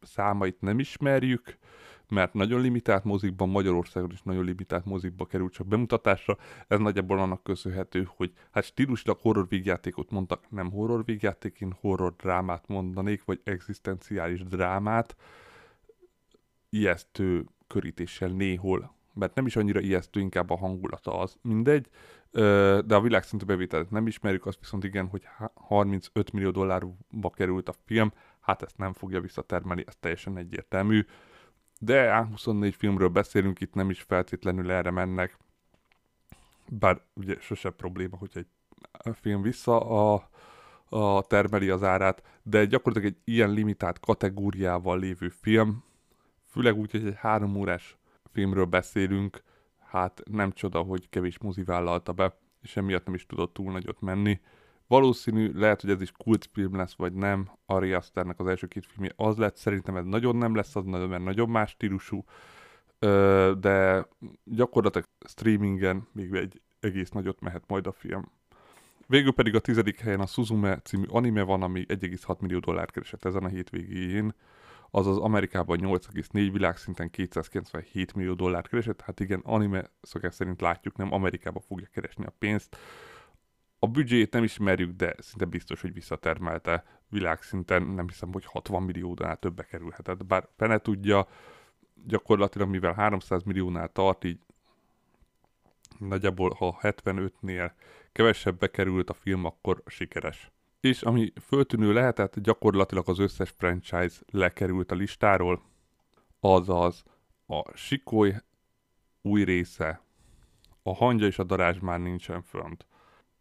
számait 0.00 0.60
nem 0.60 0.78
ismerjük, 0.78 1.58
mert 2.10 2.34
nagyon 2.34 2.60
limitált 2.60 3.04
mozikban, 3.04 3.48
Magyarországon 3.48 4.10
is 4.12 4.22
nagyon 4.22 4.44
limitált 4.44 4.84
mozikba 4.84 5.26
került 5.26 5.52
csak 5.52 5.66
bemutatásra. 5.66 6.36
Ez 6.68 6.78
nagyjából 6.78 7.18
annak 7.18 7.42
köszönhető, 7.42 8.08
hogy 8.16 8.32
hát 8.50 8.64
stílusilag 8.64 9.18
horror 9.20 9.48
vígjátékot 9.48 10.10
mondtak, 10.10 10.50
nem 10.50 10.70
horror 10.70 11.04
vígjáték, 11.04 11.60
én 11.60 11.76
horror 11.80 12.14
drámát 12.16 12.68
mondanék, 12.68 13.24
vagy 13.24 13.40
egzisztenciális 13.44 14.42
drámát, 14.42 15.16
ijesztő 16.70 17.44
körítéssel 17.66 18.28
néhol, 18.28 18.94
mert 19.14 19.34
nem 19.34 19.46
is 19.46 19.56
annyira 19.56 19.80
ijesztő, 19.80 20.20
inkább 20.20 20.50
a 20.50 20.56
hangulata 20.56 21.18
az, 21.18 21.36
mindegy, 21.42 21.88
de 22.30 22.94
a 22.94 23.00
világszintű 23.00 23.44
bevételt 23.44 23.90
nem 23.90 24.06
ismerjük, 24.06 24.46
azt 24.46 24.58
viszont 24.58 24.84
igen, 24.84 25.06
hogy 25.06 25.22
35 25.54 26.32
millió 26.32 26.50
dollárba 26.50 27.30
került 27.30 27.68
a 27.68 27.74
film, 27.84 28.12
hát 28.40 28.62
ezt 28.62 28.78
nem 28.78 28.92
fogja 28.92 29.20
visszatermelni, 29.20 29.84
ez 29.86 29.96
teljesen 30.00 30.36
egyértelmű. 30.36 31.04
De 31.82 32.26
A24 32.34 32.74
filmről 32.76 33.08
beszélünk, 33.08 33.60
itt 33.60 33.74
nem 33.74 33.90
is 33.90 34.02
feltétlenül 34.02 34.70
erre 34.70 34.90
mennek, 34.90 35.36
bár 36.68 37.00
ugye 37.14 37.36
sose 37.40 37.70
probléma, 37.70 38.16
hogy 38.16 38.30
egy 38.32 38.46
film 39.14 39.42
vissza 39.42 39.80
a, 39.80 40.28
a 40.88 41.22
termeli 41.22 41.68
az 41.68 41.82
árát, 41.82 42.22
de 42.42 42.64
gyakorlatilag 42.64 43.14
egy 43.14 43.32
ilyen 43.32 43.50
limitált 43.50 44.00
kategóriával 44.00 44.98
lévő 44.98 45.28
film, 45.28 45.84
főleg 46.46 46.76
úgy, 46.76 46.90
hogy 46.90 47.06
egy 47.06 47.16
három 47.16 47.56
órás 47.56 47.98
filmről 48.32 48.64
beszélünk, 48.64 49.42
hát 49.78 50.22
nem 50.30 50.52
csoda, 50.52 50.82
hogy 50.82 51.08
kevés 51.08 51.38
mozi 51.38 51.62
vállalta 51.62 52.12
be, 52.12 52.38
és 52.62 52.76
emiatt 52.76 53.04
nem 53.04 53.14
is 53.14 53.26
tudott 53.26 53.52
túl 53.52 53.72
nagyot 53.72 54.00
menni. 54.00 54.40
Valószínű, 54.90 55.52
lehet, 55.54 55.80
hogy 55.80 55.90
ez 55.90 56.00
is 56.00 56.12
kultfilm 56.12 56.76
lesz, 56.76 56.94
vagy 56.94 57.12
nem. 57.12 57.50
Ari 57.66 57.92
Asternek 57.92 58.40
az 58.40 58.46
első 58.46 58.66
két 58.66 58.86
filmje 58.86 59.12
az 59.16 59.36
lett, 59.36 59.56
szerintem 59.56 59.96
ez 59.96 60.04
nagyon 60.04 60.36
nem 60.36 60.54
lesz 60.54 60.76
az, 60.76 60.84
mert 60.84 61.24
nagyon 61.24 61.48
más 61.48 61.70
stílusú, 61.70 62.24
de 63.58 64.06
gyakorlatilag 64.44 65.06
streamingen 65.28 66.08
még 66.12 66.34
egy 66.34 66.60
egész 66.80 67.10
nagyot 67.10 67.40
mehet 67.40 67.62
majd 67.66 67.86
a 67.86 67.92
film. 67.92 68.30
Végül 69.06 69.32
pedig 69.32 69.54
a 69.54 69.60
tizedik 69.60 70.00
helyen 70.00 70.20
a 70.20 70.26
Suzume 70.26 70.80
című 70.80 71.06
anime 71.08 71.42
van, 71.42 71.62
ami 71.62 71.84
1,6 71.88 72.38
millió 72.38 72.58
dollárt 72.58 72.90
keresett 72.90 73.24
ezen 73.24 73.44
a 73.44 73.48
hétvégén, 73.48 74.34
azaz 74.90 75.18
Amerikában 75.18 75.78
8,4 75.80 76.48
világszinten 76.52 77.10
297 77.10 78.14
millió 78.14 78.34
dollárt 78.34 78.68
keresett, 78.68 79.00
hát 79.00 79.20
igen, 79.20 79.40
anime 79.44 79.90
szokás 80.00 80.34
szerint 80.34 80.60
látjuk, 80.60 80.96
nem 80.96 81.12
Amerikában 81.12 81.62
fogja 81.66 81.86
keresni 81.92 82.24
a 82.24 82.34
pénzt, 82.38 82.76
a 83.82 83.86
büdzsét 83.86 84.32
nem 84.32 84.42
ismerjük, 84.42 84.96
de 84.96 85.14
szinte 85.18 85.44
biztos, 85.44 85.80
hogy 85.80 85.92
visszatermelte 85.92 86.84
világszinten, 87.08 87.82
nem 87.82 88.08
hiszem, 88.08 88.32
hogy 88.32 88.44
60 88.44 88.82
milliónál 88.82 89.36
többe 89.36 89.62
kerülhetett, 89.62 90.26
bár 90.26 90.48
Pene 90.56 90.78
tudja, 90.78 91.28
gyakorlatilag 92.06 92.68
mivel 92.68 92.92
300 92.92 93.42
milliónál 93.42 93.88
tart, 93.88 94.24
így 94.24 94.38
nagyjából 95.98 96.54
ha 96.54 96.78
75-nél 96.82 97.70
kevesebb 98.12 98.70
került 98.70 99.10
a 99.10 99.14
film, 99.14 99.44
akkor 99.44 99.82
sikeres. 99.86 100.50
És 100.80 101.02
ami 101.02 101.32
föltűnő 101.42 101.92
lehetett, 101.92 102.40
gyakorlatilag 102.40 103.08
az 103.08 103.18
összes 103.18 103.50
franchise 103.56 104.20
lekerült 104.30 104.92
a 104.92 104.94
listáról, 104.94 105.62
azaz 106.40 107.04
a 107.46 107.76
Sikoly 107.76 108.34
új 109.22 109.44
része, 109.44 110.00
a 110.82 110.94
hangya 110.94 111.26
és 111.26 111.38
a 111.38 111.44
darázs 111.44 111.78
már 111.78 112.00
nincsen 112.00 112.42
fönt 112.42 112.86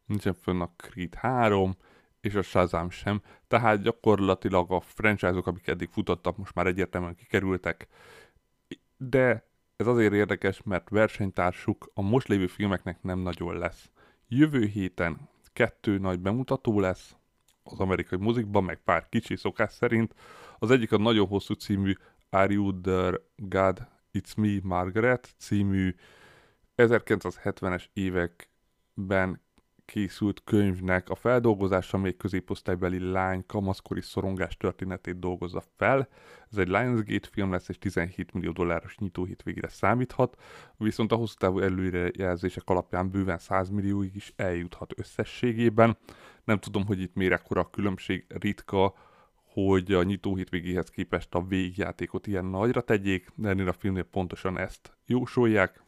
nincsen 0.09 0.33
fönn 0.33 0.61
a 0.61 0.71
Creed 0.75 1.15
3, 1.15 1.75
és 2.21 2.35
a 2.35 2.41
Shazam 2.41 2.89
sem, 2.89 3.21
tehát 3.47 3.81
gyakorlatilag 3.81 4.71
a 4.71 4.79
franchise-ok, 4.79 5.47
amik 5.47 5.67
eddig 5.67 5.89
futottak, 5.89 6.37
most 6.37 6.55
már 6.55 6.67
egyértelműen 6.67 7.15
kikerültek, 7.15 7.87
de 8.97 9.47
ez 9.75 9.87
azért 9.87 10.13
érdekes, 10.13 10.63
mert 10.63 10.89
versenytársuk 10.89 11.91
a 11.93 12.01
most 12.01 12.27
lévő 12.27 12.47
filmeknek 12.47 13.01
nem 13.01 13.19
nagyon 13.19 13.57
lesz. 13.57 13.89
Jövő 14.27 14.65
héten 14.65 15.29
kettő 15.53 15.97
nagy 15.97 16.19
bemutató 16.19 16.79
lesz, 16.79 17.15
az 17.63 17.79
amerikai 17.79 18.19
muzikban, 18.19 18.63
meg 18.63 18.81
pár 18.83 19.09
kicsi 19.09 19.35
szokás 19.35 19.73
szerint. 19.73 20.15
Az 20.59 20.71
egyik 20.71 20.91
a 20.91 20.97
nagyon 20.97 21.27
hosszú 21.27 21.53
című 21.53 21.93
Are 22.29 22.53
You 22.53 22.81
There 22.81 23.17
God 23.35 23.87
It's 24.13 24.37
Me 24.37 24.59
Margaret 24.63 25.33
című 25.37 25.95
1970-es 26.77 27.85
években 27.93 29.41
készült 29.89 30.41
könyvnek 30.43 31.09
a 31.09 31.15
feldolgozása 31.15 31.97
még 31.97 32.17
középosztálybeli 32.17 33.11
lány 33.11 33.43
kamaszkori 33.45 34.01
szorongás 34.01 34.57
történetét 34.57 35.19
dolgozza 35.19 35.63
fel. 35.77 36.07
Ez 36.51 36.57
egy 36.57 36.67
Lionsgate 36.67 37.27
film 37.31 37.51
lesz, 37.51 37.69
és 37.69 37.77
17 37.77 38.33
millió 38.33 38.51
dolláros 38.51 38.97
nyitóhét 38.97 39.43
végére 39.43 39.67
számíthat, 39.67 40.41
viszont 40.77 41.11
a 41.11 41.15
hosszú 41.15 41.33
távú 41.37 41.59
előrejelzések 41.59 42.63
alapján 42.65 43.09
bőven 43.09 43.37
100 43.37 43.69
millióig 43.69 44.15
is 44.15 44.33
eljuthat 44.35 44.93
összességében. 44.99 45.97
Nem 46.43 46.59
tudom, 46.59 46.85
hogy 46.85 47.01
itt 47.01 47.15
mérekkora 47.15 47.61
a 47.61 47.69
különbség, 47.69 48.25
ritka, 48.27 48.93
hogy 49.53 49.93
a 49.93 50.03
nyitó 50.03 50.37
végéhez 50.49 50.89
képest 50.89 51.35
a 51.35 51.41
végjátékot 51.41 52.27
ilyen 52.27 52.45
nagyra 52.45 52.81
tegyék, 52.81 53.31
de 53.35 53.49
ennél 53.49 53.67
a 53.67 53.73
filmnél 53.73 54.03
pontosan 54.03 54.57
ezt 54.57 54.97
jósolják, 55.05 55.83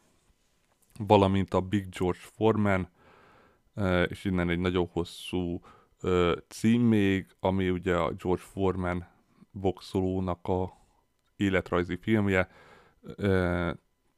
valamint 0.98 1.54
a 1.54 1.60
Big 1.60 1.88
George 1.98 2.20
Foreman, 2.20 2.88
és 4.08 4.24
innen 4.24 4.50
egy 4.50 4.58
nagyon 4.58 4.88
hosszú 4.92 5.60
cím 6.48 6.82
még, 6.82 7.26
ami 7.40 7.70
ugye 7.70 7.96
a 7.96 8.12
George 8.12 8.42
Foreman 8.42 9.06
boxolónak 9.50 10.48
a 10.48 10.72
életrajzi 11.36 11.96
filmje, 11.96 12.48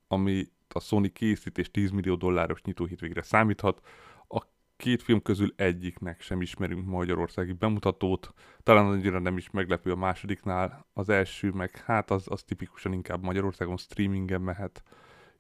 ami 0.09 0.47
a 0.69 0.81
Sony 0.81 1.13
készít 1.13 1.59
és 1.59 1.71
10 1.71 1.91
millió 1.91 2.15
dolláros 2.15 2.63
nyitóhétvégre 2.63 3.23
számíthat. 3.23 3.87
A 4.29 4.43
két 4.77 5.03
film 5.03 5.23
közül 5.23 5.53
egyiknek 5.57 6.21
sem 6.21 6.41
ismerünk 6.41 6.87
magyarországi 6.87 7.53
bemutatót, 7.53 8.33
talán 8.63 8.87
annyira 8.87 9.19
nem 9.19 9.37
is 9.37 9.51
meglepő 9.51 9.91
a 9.91 9.97
másodiknál, 9.97 10.87
az 10.93 11.09
első 11.09 11.51
meg 11.51 11.77
hát 11.77 12.11
az, 12.11 12.27
az 12.29 12.43
tipikusan 12.43 12.93
inkább 12.93 13.23
Magyarországon 13.23 13.77
streamingen 13.77 14.41
mehet 14.41 14.83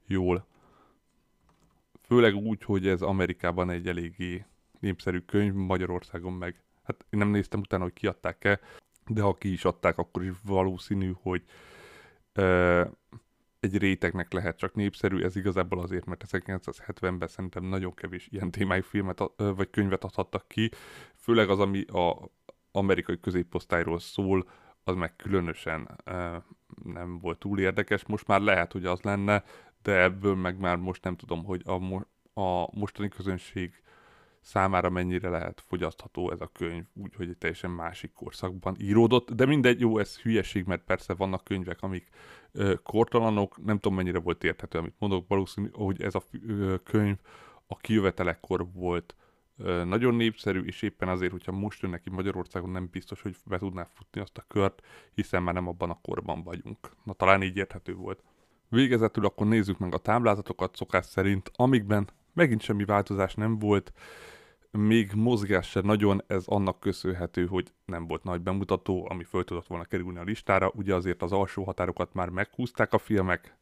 jól. 0.06 0.46
Főleg 2.06 2.34
úgy, 2.34 2.62
hogy 2.62 2.86
ez 2.86 3.02
Amerikában 3.02 3.70
egy 3.70 3.88
eléggé 3.88 4.44
népszerű 4.80 5.18
könyv, 5.18 5.52
Magyarországon 5.52 6.32
meg. 6.32 6.62
Hát 6.82 7.04
én 7.10 7.18
nem 7.18 7.28
néztem 7.28 7.60
utána, 7.60 7.82
hogy 7.82 7.92
kiadták-e, 7.92 8.60
de 9.06 9.22
ha 9.22 9.34
ki 9.34 9.52
is 9.52 9.64
adták, 9.64 9.98
akkor 9.98 10.24
is 10.24 10.32
valószínű, 10.44 11.12
hogy 11.22 11.42
ö, 12.32 12.84
egy 13.60 13.78
rétegnek 13.78 14.32
lehet 14.32 14.58
csak 14.58 14.74
népszerű, 14.74 15.22
ez 15.22 15.36
igazából 15.36 15.80
azért, 15.80 16.04
mert 16.04 16.24
1970-ben 16.30 17.28
szerintem 17.28 17.64
nagyon 17.64 17.94
kevés 17.94 18.28
ilyen 18.30 18.50
témájú 18.50 18.82
filmet 18.82 19.22
vagy 19.36 19.70
könyvet 19.70 20.04
adhattak 20.04 20.48
ki, 20.48 20.70
főleg 21.14 21.50
az, 21.50 21.60
ami 21.60 21.84
a 21.84 22.30
amerikai 22.72 23.20
középosztályról 23.20 23.98
szól, 23.98 24.48
az 24.84 24.94
meg 24.94 25.16
különösen 25.16 26.00
ö, 26.04 26.36
nem 26.84 27.18
volt 27.18 27.38
túl 27.38 27.58
érdekes. 27.58 28.06
Most 28.06 28.26
már 28.26 28.40
lehet, 28.40 28.72
hogy 28.72 28.86
az 28.86 29.00
lenne, 29.00 29.44
de 29.84 30.02
ebből 30.02 30.34
meg 30.34 30.58
már 30.58 30.76
most 30.76 31.04
nem 31.04 31.16
tudom, 31.16 31.44
hogy 31.44 31.62
a, 31.64 31.78
mo- 31.78 32.08
a 32.34 32.78
mostani 32.78 33.08
közönség 33.08 33.82
számára 34.40 34.90
mennyire 34.90 35.28
lehet 35.28 35.62
fogyasztható 35.66 36.30
ez 36.30 36.40
a 36.40 36.50
könyv, 36.52 36.84
úgyhogy 36.94 37.28
egy 37.28 37.36
teljesen 37.38 37.70
másik 37.70 38.12
korszakban 38.12 38.76
íródott, 38.78 39.30
de 39.30 39.46
mindegy, 39.46 39.80
jó, 39.80 39.98
ez 39.98 40.18
hülyeség, 40.18 40.66
mert 40.66 40.84
persze 40.84 41.14
vannak 41.14 41.44
könyvek, 41.44 41.82
amik 41.82 42.08
ö, 42.52 42.74
kortalanok, 42.82 43.64
nem 43.64 43.78
tudom 43.78 43.96
mennyire 43.96 44.18
volt 44.18 44.44
érthető, 44.44 44.78
amit 44.78 44.94
mondok, 44.98 45.28
valószínű, 45.28 45.68
hogy 45.72 46.02
ez 46.02 46.14
a 46.14 46.22
ö, 46.46 46.74
könyv 46.84 47.16
a 47.66 47.76
kijövetelekkor 47.76 48.66
volt 48.72 49.14
ö, 49.56 49.84
nagyon 49.84 50.14
népszerű, 50.14 50.60
és 50.60 50.82
éppen 50.82 51.08
azért, 51.08 51.32
hogyha 51.32 51.52
most 51.52 51.82
jön 51.82 51.90
neki 51.90 52.10
Magyarországon, 52.10 52.70
nem 52.70 52.88
biztos, 52.90 53.22
hogy 53.22 53.36
be 53.44 53.58
tudná 53.58 53.84
futni 53.84 54.20
azt 54.20 54.38
a 54.38 54.44
kört, 54.48 54.82
hiszen 55.14 55.42
már 55.42 55.54
nem 55.54 55.68
abban 55.68 55.90
a 55.90 56.00
korban 56.02 56.42
vagyunk. 56.42 56.90
Na 57.04 57.12
talán 57.12 57.42
így 57.42 57.56
érthető 57.56 57.94
volt. 57.94 58.22
Végezetül 58.68 59.24
akkor 59.24 59.46
nézzük 59.46 59.78
meg 59.78 59.94
a 59.94 59.98
táblázatokat 59.98 60.76
szokás 60.76 61.06
szerint, 61.06 61.50
amikben 61.54 62.08
megint 62.32 62.60
semmi 62.60 62.84
változás 62.84 63.34
nem 63.34 63.58
volt, 63.58 63.92
még 64.70 65.12
mozgás 65.12 65.68
se 65.68 65.80
nagyon, 65.80 66.22
ez 66.26 66.46
annak 66.46 66.80
köszönhető, 66.80 67.46
hogy 67.46 67.72
nem 67.84 68.06
volt 68.06 68.24
nagy 68.24 68.40
bemutató, 68.40 69.06
ami 69.10 69.24
föl 69.24 69.44
tudott 69.44 69.66
volna 69.66 69.84
kerülni 69.84 70.18
a 70.18 70.22
listára, 70.22 70.70
ugye 70.74 70.94
azért 70.94 71.22
az 71.22 71.32
alsó 71.32 71.64
határokat 71.64 72.14
már 72.14 72.28
meghúzták 72.28 72.92
a 72.92 72.98
filmek, 72.98 73.56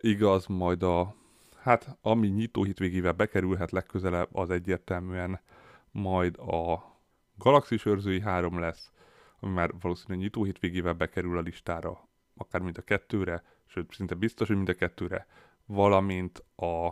igaz, 0.00 0.46
majd 0.46 0.82
a, 0.82 1.14
hát 1.56 1.98
ami 2.02 2.28
nyitó 2.28 2.62
hitvégével 2.62 3.12
bekerülhet 3.12 3.70
legközelebb, 3.70 4.28
az 4.32 4.50
egyértelműen 4.50 5.40
majd 5.90 6.38
a 6.38 6.84
Galaxis 7.38 7.86
őrzői 7.86 8.20
3 8.20 8.58
lesz, 8.58 8.92
ami 9.40 9.52
már 9.52 9.70
valószínűleg 9.80 10.22
nyitó 10.22 10.44
hitvégével 10.44 10.92
bekerül 10.92 11.38
a 11.38 11.40
listára, 11.40 12.08
akár 12.36 12.60
mind 12.60 12.78
a 12.78 12.82
kettőre, 12.82 13.42
sőt, 13.70 13.92
szinte 13.94 14.14
biztos, 14.14 14.46
hogy 14.46 14.56
mind 14.56 14.68
a 14.68 14.74
kettőre, 14.74 15.26
valamint 15.66 16.44
a 16.56 16.90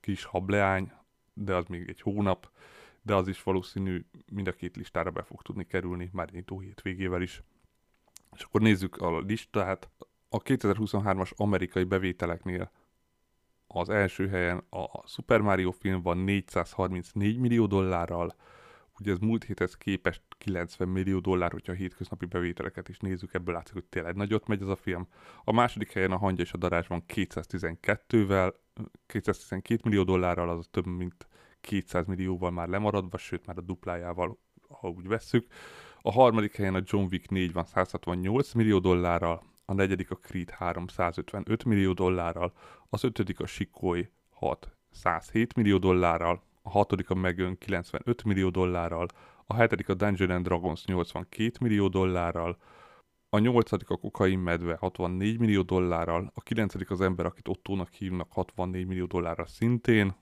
kis 0.00 0.24
hableány, 0.24 0.92
de 1.34 1.54
az 1.54 1.66
még 1.66 1.88
egy 1.88 2.00
hónap, 2.00 2.50
de 3.02 3.14
az 3.14 3.28
is 3.28 3.42
valószínű 3.42 4.04
mind 4.32 4.46
a 4.46 4.52
két 4.52 4.76
listára 4.76 5.10
be 5.10 5.22
fog 5.22 5.42
tudni 5.42 5.66
kerülni, 5.66 6.10
már 6.12 6.30
nyitó 6.30 6.60
hétvégével 6.60 7.22
is. 7.22 7.42
És 8.36 8.42
akkor 8.42 8.60
nézzük 8.60 8.96
a 8.96 9.18
listát. 9.18 9.88
A 10.28 10.42
2023-as 10.42 11.34
amerikai 11.36 11.84
bevételeknél 11.84 12.70
az 13.66 13.88
első 13.88 14.28
helyen 14.28 14.62
a 14.70 15.08
Super 15.08 15.40
Mario 15.40 15.70
film 15.70 16.02
van 16.02 16.18
434 16.18 17.38
millió 17.38 17.66
dollárral, 17.66 18.34
ugye 18.98 19.12
ez 19.12 19.18
múlt 19.18 19.44
héthez 19.44 19.76
képest 19.76 20.22
90 20.38 20.88
millió 20.88 21.18
dollár, 21.18 21.52
hogyha 21.52 21.72
a 21.72 21.76
hétköznapi 21.76 22.26
bevételeket 22.26 22.88
is 22.88 22.98
nézzük, 22.98 23.34
ebből 23.34 23.54
látszik, 23.54 23.72
hogy 23.72 23.84
tényleg 23.84 24.16
nagyot 24.16 24.46
megy 24.46 24.62
ez 24.62 24.68
a 24.68 24.76
film. 24.76 25.08
A 25.44 25.52
második 25.52 25.92
helyen 25.92 26.12
a 26.12 26.16
Hangya 26.16 26.42
és 26.42 26.52
a 26.52 26.56
Darázs 26.56 26.86
van 26.86 27.04
212-vel, 27.08 28.54
212 29.06 29.80
millió 29.84 30.02
dollárral, 30.02 30.48
az 30.48 30.68
több 30.70 30.86
mint 30.86 31.26
200 31.60 32.06
millióval 32.06 32.50
már 32.50 32.68
lemaradva, 32.68 33.18
sőt 33.18 33.46
már 33.46 33.58
a 33.58 33.60
duplájával, 33.60 34.38
ha 34.68 34.88
úgy 34.88 35.08
vesszük. 35.08 35.46
A 36.00 36.12
harmadik 36.12 36.56
helyen 36.56 36.74
a 36.74 36.82
John 36.84 37.06
Wick 37.10 37.30
4 37.30 37.52
van 37.52 37.64
168 37.64 38.52
millió 38.52 38.78
dollárral, 38.78 39.42
a 39.64 39.72
negyedik 39.72 40.10
a 40.10 40.14
Creed 40.14 40.50
3 40.50 40.86
155 40.86 41.64
millió 41.64 41.92
dollárral, 41.92 42.52
az 42.88 43.04
ötödik 43.04 43.40
a 43.40 43.46
Sikoly 43.46 44.08
6 44.30 44.76
107 44.90 45.54
millió 45.54 45.78
dollárral, 45.78 46.42
a 46.62 46.70
hatodik 46.70 47.10
a 47.10 47.14
Megan 47.14 47.58
95 47.58 48.24
millió 48.24 48.50
dollárral, 48.50 49.08
a 49.46 49.54
hetedik 49.54 49.88
a 49.88 49.94
Dungeon 49.94 50.30
and 50.30 50.44
Dragons 50.44 50.84
82 50.84 51.52
millió 51.60 51.88
dollárral, 51.88 52.56
a 53.28 53.38
nyolcadik 53.38 53.90
a 53.90 53.96
kokain 53.96 54.38
medve 54.38 54.76
64 54.80 55.38
millió 55.38 55.62
dollárral, 55.62 56.30
a 56.34 56.40
kilencedik 56.42 56.90
az 56.90 57.00
ember, 57.00 57.26
akit 57.26 57.48
Ottónak 57.48 57.92
hívnak 57.92 58.32
64 58.32 58.86
millió 58.86 59.04
dollárral 59.04 59.46
szintén, 59.46 60.14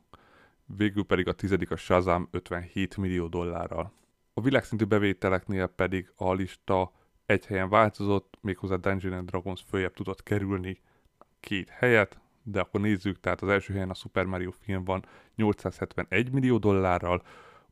végül 0.77 1.05
pedig 1.05 1.29
a 1.29 1.33
tizedik 1.33 1.71
a 1.71 1.77
Shazam 1.77 2.29
57 2.31 2.97
millió 2.97 3.27
dollárral. 3.27 3.93
A 4.35 4.41
világszintű 4.41 4.85
bevételeknél 4.85 5.67
pedig 5.67 6.13
a 6.17 6.33
lista 6.33 6.93
egy 7.27 7.47
helyen 7.47 7.69
változott, 7.69 8.39
méghozzá 8.41 8.77
Dungeon 8.77 9.13
and 9.13 9.29
Dragons 9.29 9.63
följebb 9.69 9.95
tudott 9.95 10.23
kerülni 10.23 10.81
két 11.41 11.69
helyet, 11.69 12.21
de 12.43 12.61
akkor 12.61 12.81
nézzük, 12.81 13.21
tehát 13.21 13.43
az 13.43 13.49
első 13.49 13.73
helyen 13.73 13.91
a 13.91 13.95
Super 13.95 14.25
Mario 14.25 14.51
film 14.51 14.85
van 14.85 15.05
871 15.35 16.33
millió 16.33 16.59
dollárral, 16.59 17.23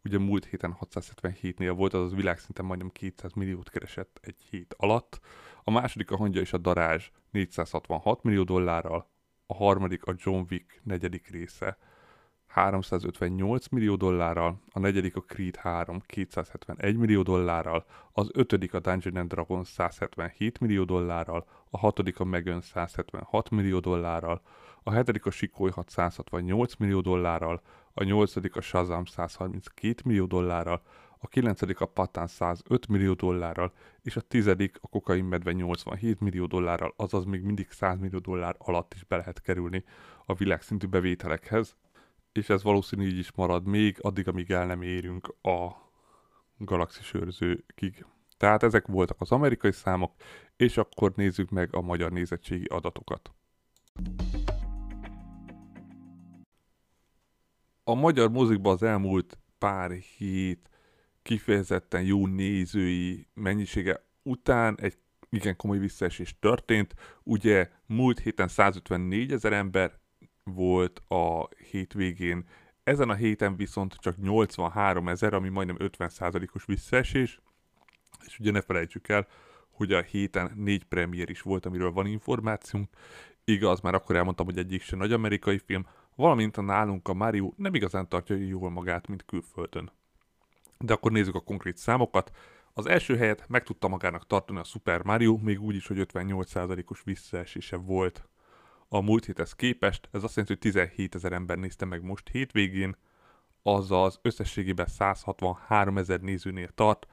ugye 0.05 0.19
múlt 0.19 0.45
héten 0.45 0.77
677-nél 0.81 1.73
volt, 1.77 1.95
azaz 1.95 2.15
világszinten 2.15 2.65
majdnem 2.65 2.91
200 2.91 3.33
milliót 3.33 3.71
keresett 3.71 4.19
egy 4.23 4.43
hét 4.51 4.75
alatt. 4.79 5.21
A 5.65 5.71
második 5.71 6.11
a 6.11 6.17
Hangya 6.17 6.41
és 6.41 6.53
a 6.53 6.59
Darázs 6.59 7.09
466 7.31 8.23
millió 8.23 8.43
dollárral, 8.43 9.11
a 9.47 9.55
harmadik 9.55 10.05
a 10.05 10.15
John 10.17 10.45
Wick 10.51 10.81
negyedik 10.83 11.29
része 11.29 11.79
358 12.49 13.69
millió 13.69 13.97
dollárral, 13.97 14.55
a 14.73 14.79
negyedik 14.79 15.17
a 15.17 15.21
Creed 15.21 15.57
3 15.57 16.01
271 16.07 16.97
millió 16.97 17.23
dollárral, 17.23 17.85
az 18.13 18.31
ötödik 18.33 18.75
a 18.75 18.81
Dungeon 18.81 19.17
and 19.17 19.33
Dragons 19.33 19.69
177 19.69 20.61
millió 20.61 20.85
dollárral, 20.85 21.45
a 21.71 21.79
hatodik 21.79 22.21
a 22.21 22.25
Megan 22.25 22.61
176 22.61 23.51
millió 23.51 23.79
dollárral, 23.79 24.41
a 24.83 24.91
hetedik 24.91 25.27
a 25.27 25.31
Sikoly 25.31 25.71
668 25.71 26.75
millió 26.77 27.01
dollárral, 27.01 27.61
a 27.95 28.05
nyolcadik 28.05 28.57
a 28.57 28.61
Shazam 28.61 29.05
132 29.05 30.03
millió 30.05 30.27
dollárral, 30.27 30.81
a 31.21 31.29
kilencedik 31.29 31.81
a 31.81 31.87
Patán 31.87 32.27
105 32.27 32.89
millió 32.89 33.13
dollárral, 33.13 33.73
és 34.03 34.17
a 34.17 34.21
tizedik 34.21 34.79
a 34.81 34.89
Kokain 34.89 35.25
Medve 35.25 35.53
87 35.53 36.21
millió 36.21 36.47
dollárral, 36.47 36.95
azaz 36.97 37.25
még 37.25 37.43
mindig 37.43 37.71
100 37.71 37.99
millió 37.99 38.19
dollár 38.19 38.55
alatt 38.59 38.95
is 38.95 39.05
be 39.05 39.17
lehet 39.17 39.41
kerülni 39.41 39.85
a 40.27 40.35
világszintű 40.35 40.87
bevételekhez, 40.87 41.77
és 42.33 42.49
ez 42.49 42.63
valószínű 42.63 43.07
így 43.07 43.19
is 43.19 43.33
marad 43.33 43.67
még 43.67 43.99
addig, 44.01 44.29
amíg 44.29 44.51
el 44.51 44.67
nem 44.67 44.83
érünk 44.83 45.35
a 45.43 45.69
galaxis 46.57 47.15
őrzőkig. 47.15 48.05
Tehát 48.37 48.63
ezek 48.63 48.87
voltak 48.87 49.21
az 49.21 49.33
amerikai 49.33 49.73
számok, 49.73 50.15
és 50.57 50.77
akkor 50.77 51.13
nézzük 51.15 51.51
meg 51.51 51.75
a 51.75 51.81
magyar 51.81 52.13
nézettségi 52.13 52.65
adatokat. 52.65 53.33
A 57.85 57.95
magyar 57.95 58.31
mozikban 58.31 58.73
az 58.73 58.83
elmúlt 58.83 59.39
pár 59.59 59.91
hét 59.91 60.71
kifejezetten 61.23 62.03
jó 62.03 62.27
nézői 62.27 63.29
mennyisége 63.35 64.05
után 64.23 64.79
egy 64.81 64.99
igen 65.31 65.57
komoly 65.57 65.79
visszaesés 65.79 66.39
történt. 66.39 66.95
Ugye 67.23 67.71
múlt 67.87 68.19
héten 68.19 68.49
154 68.49 69.33
ezer 69.33 69.53
ember 69.53 69.99
volt 70.55 71.03
a 71.09 71.49
hétvégén, 71.71 72.45
ezen 72.83 73.11
a 73.11 73.15
héten 73.15 73.57
viszont 73.57 73.95
csak 73.95 74.17
83 74.17 75.09
ezer, 75.09 75.35
ami 75.35 75.49
majdnem 75.49 75.77
50%-os 75.79 76.65
visszaesés, 76.65 77.41
és 78.27 78.39
ugye 78.39 78.51
ne 78.51 78.61
felejtsük 78.61 79.09
el, 79.09 79.27
hogy 79.71 79.93
a 79.93 80.03
héten 80.03 80.53
négy 80.55 80.85
premier 80.85 81.31
is 81.31 81.43
volt, 81.43 81.67
amiről 81.67 81.93
van 81.93 82.07
információnk. 82.07 82.89
Igaz, 83.45 83.81
már 83.81 83.95
akkor 83.95 84.17
elmondtam, 84.17 84.47
hogy 84.47 84.59
egyik 84.59 84.83
se 84.83 84.97
nagy 84.97 85.13
amerikai 85.13 85.59
film, 85.59 85.87
valamint 86.15 86.57
a 86.57 86.63
nálunk 86.63 87.09
a 87.09 87.15
Mario 87.15 87.53
nem 87.57 87.75
igazán 87.75 88.09
tartja 88.09 88.37
jól 88.37 88.71
magát, 88.71 89.07
mint 89.07 89.25
külföldön. 89.25 89.93
De 90.79 90.93
akkor 90.93 91.13
nézzük 91.13 91.35
a 91.35 91.41
konkrét 91.41 91.77
számokat. 91.77 92.31
Az 92.73 92.87
első 92.87 93.17
helyet 93.17 93.49
meg 93.49 93.63
tudta 93.63 93.89
magának 93.89 94.27
tartani 94.27 94.59
a 94.59 94.65
Super 94.65 95.03
Mario, 95.03 95.37
még 95.37 95.63
úgy 95.63 95.75
is, 95.75 95.87
hogy 95.87 96.07
58%-os 96.13 97.03
visszaesése 97.03 97.77
volt 97.77 98.28
a 98.89 99.01
múlt 99.01 99.25
héthez 99.25 99.53
képest. 99.53 100.09
Ez 100.13 100.23
azt 100.23 100.37
jelenti, 100.37 100.59
hogy 100.61 100.73
17 100.73 101.15
ezer 101.15 101.33
ember 101.33 101.59
nézte 101.59 101.85
meg 101.85 102.03
most 102.03 102.29
hétvégén, 102.29 102.97
azaz 103.63 104.19
összességében 104.23 104.87
163 104.87 105.99
ezer 105.99 106.21
nézőnél 106.21 106.69
tart. 106.69 107.07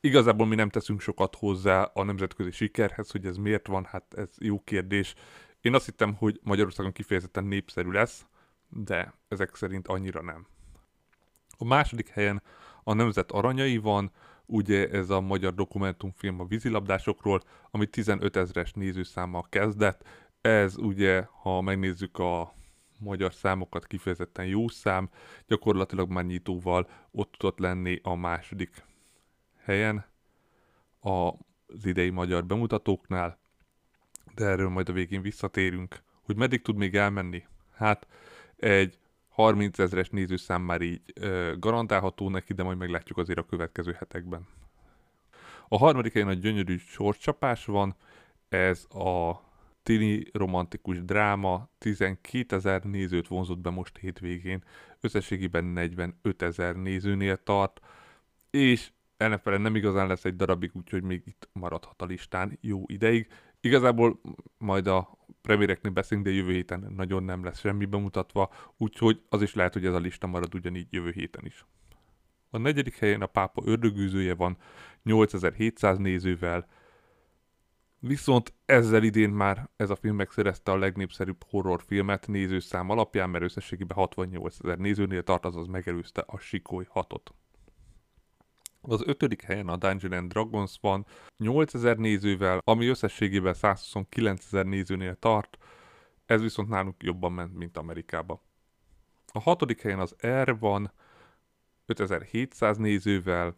Igazából 0.00 0.46
mi 0.46 0.54
nem 0.54 0.68
teszünk 0.68 1.00
sokat 1.00 1.36
hozzá 1.36 1.82
a 1.82 2.02
nemzetközi 2.02 2.50
sikerhez, 2.50 3.10
hogy 3.10 3.26
ez 3.26 3.36
miért 3.36 3.66
van, 3.66 3.84
hát 3.84 4.14
ez 4.14 4.30
jó 4.38 4.60
kérdés. 4.60 5.14
Én 5.60 5.74
azt 5.74 5.84
hittem, 5.84 6.14
hogy 6.14 6.40
Magyarországon 6.42 6.92
kifejezetten 6.92 7.44
népszerű 7.44 7.90
lesz, 7.90 8.26
de 8.68 9.14
ezek 9.28 9.54
szerint 9.54 9.88
annyira 9.88 10.22
nem. 10.22 10.46
A 11.58 11.64
második 11.64 12.08
helyen 12.08 12.42
a 12.84 12.92
Nemzet 12.92 13.30
Aranyai 13.30 13.76
van, 13.76 14.12
ugye 14.46 14.90
ez 14.90 15.10
a 15.10 15.20
magyar 15.20 15.54
dokumentumfilm 15.54 16.40
a 16.40 16.44
vízilabdásokról, 16.44 17.42
ami 17.70 17.86
15 17.86 18.36
ezres 18.36 18.72
nézőszámmal 18.72 19.46
kezdett. 19.48 20.08
Ez 20.40 20.76
ugye, 20.76 21.26
ha 21.42 21.60
megnézzük 21.60 22.18
a 22.18 22.54
magyar 22.98 23.34
számokat, 23.34 23.86
kifejezetten 23.86 24.46
jó 24.46 24.68
szám, 24.68 25.10
gyakorlatilag 25.46 26.10
már 26.10 26.24
nyitóval 26.24 26.88
ott 27.10 27.32
tudott 27.38 27.58
lenni 27.58 28.00
a 28.02 28.14
második 28.14 28.84
helyen 29.62 30.04
az 31.00 31.84
idei 31.84 32.10
magyar 32.10 32.44
bemutatóknál, 32.44 33.38
de 34.34 34.44
erről 34.44 34.68
majd 34.68 34.88
a 34.88 34.92
végén 34.92 35.22
visszatérünk. 35.22 36.02
Hogy 36.22 36.36
meddig 36.36 36.62
tud 36.62 36.76
még 36.76 36.96
elmenni? 36.96 37.44
Hát 37.72 38.06
egy 38.56 38.98
30 39.28 39.78
ezeres 39.78 40.08
nézőszám 40.08 40.62
már 40.62 40.80
így 40.80 41.00
ö, 41.14 41.54
garantálható 41.58 42.28
neki, 42.28 42.52
de 42.52 42.62
majd 42.62 42.78
meglátjuk 42.78 43.18
azért 43.18 43.38
a 43.38 43.46
következő 43.46 43.92
hetekben. 43.92 44.46
A 45.68 45.78
harmadik 45.78 46.12
helyen 46.12 46.28
a 46.28 46.32
gyönyörű 46.32 46.76
sorscsapás 46.76 47.64
van, 47.64 47.96
ez 48.48 48.86
a 48.90 49.40
tini 49.82 50.24
romantikus 50.32 51.04
dráma 51.04 51.70
12 51.78 52.56
ezer 52.56 52.82
nézőt 52.82 53.28
vonzott 53.28 53.58
be 53.58 53.70
most 53.70 53.98
hétvégén, 53.98 54.64
összességében 55.00 55.64
45 55.64 56.42
ezer 56.42 56.76
nézőnél 56.76 57.42
tart, 57.42 57.80
és 58.50 58.90
ellenfele 59.16 59.56
nem 59.56 59.76
igazán 59.76 60.06
lesz 60.06 60.24
egy 60.24 60.36
darabig, 60.36 60.70
úgyhogy 60.74 61.02
még 61.02 61.22
itt 61.24 61.48
maradhat 61.52 62.02
a 62.02 62.04
listán 62.04 62.58
jó 62.60 62.82
ideig. 62.86 63.26
Igazából 63.60 64.20
majd 64.58 64.86
a 64.86 65.18
premiéreknél 65.42 65.92
beszélünk, 65.92 66.26
de 66.26 66.34
jövő 66.34 66.52
héten 66.52 66.92
nagyon 66.96 67.22
nem 67.22 67.44
lesz 67.44 67.60
semmi 67.60 67.84
bemutatva, 67.84 68.52
úgyhogy 68.76 69.22
az 69.28 69.42
is 69.42 69.54
lehet, 69.54 69.72
hogy 69.72 69.86
ez 69.86 69.94
a 69.94 69.98
lista 69.98 70.26
marad 70.26 70.54
ugyanígy 70.54 70.86
jövő 70.90 71.10
héten 71.10 71.46
is. 71.46 71.64
A 72.50 72.58
negyedik 72.58 72.98
helyen 72.98 73.22
a 73.22 73.26
pápa 73.26 73.62
ördögűzője 73.64 74.34
van 74.34 74.56
8700 75.02 75.98
nézővel, 75.98 76.68
Viszont 78.02 78.54
ezzel 78.64 79.02
idén 79.02 79.30
már 79.30 79.70
ez 79.76 79.90
a 79.90 79.96
film 79.96 80.16
megszerezte 80.16 80.70
a 80.70 80.76
legnépszerűbb 80.76 81.44
horrorfilmet 81.48 82.26
nézőszám 82.26 82.90
alapján, 82.90 83.30
mert 83.30 83.44
összességében 83.44 83.96
68 83.96 84.56
ezer 84.64 84.78
nézőnél 84.78 85.22
tart, 85.22 85.44
azaz 85.44 85.66
megelőzte 85.66 86.24
a 86.26 86.38
Sikoly 86.38 86.86
6-ot. 86.94 87.26
Az 88.80 89.02
ötödik 89.06 89.42
helyen 89.42 89.68
a 89.68 89.76
Dungeon 89.76 90.12
and 90.12 90.30
Dragons 90.32 90.78
van 90.80 91.06
8000 91.36 91.96
nézővel, 91.96 92.60
ami 92.64 92.86
összességében 92.86 93.54
129 93.54 94.44
ezer 94.44 94.64
nézőnél 94.64 95.14
tart, 95.14 95.58
ez 96.26 96.40
viszont 96.40 96.68
nálunk 96.68 97.02
jobban 97.02 97.32
ment, 97.32 97.54
mint 97.54 97.76
Amerikába. 97.76 98.42
A 99.32 99.40
hatodik 99.40 99.80
helyen 99.80 100.00
az 100.00 100.16
R 100.26 100.58
van 100.58 100.92
5700 101.86 102.76
nézővel, 102.76 103.56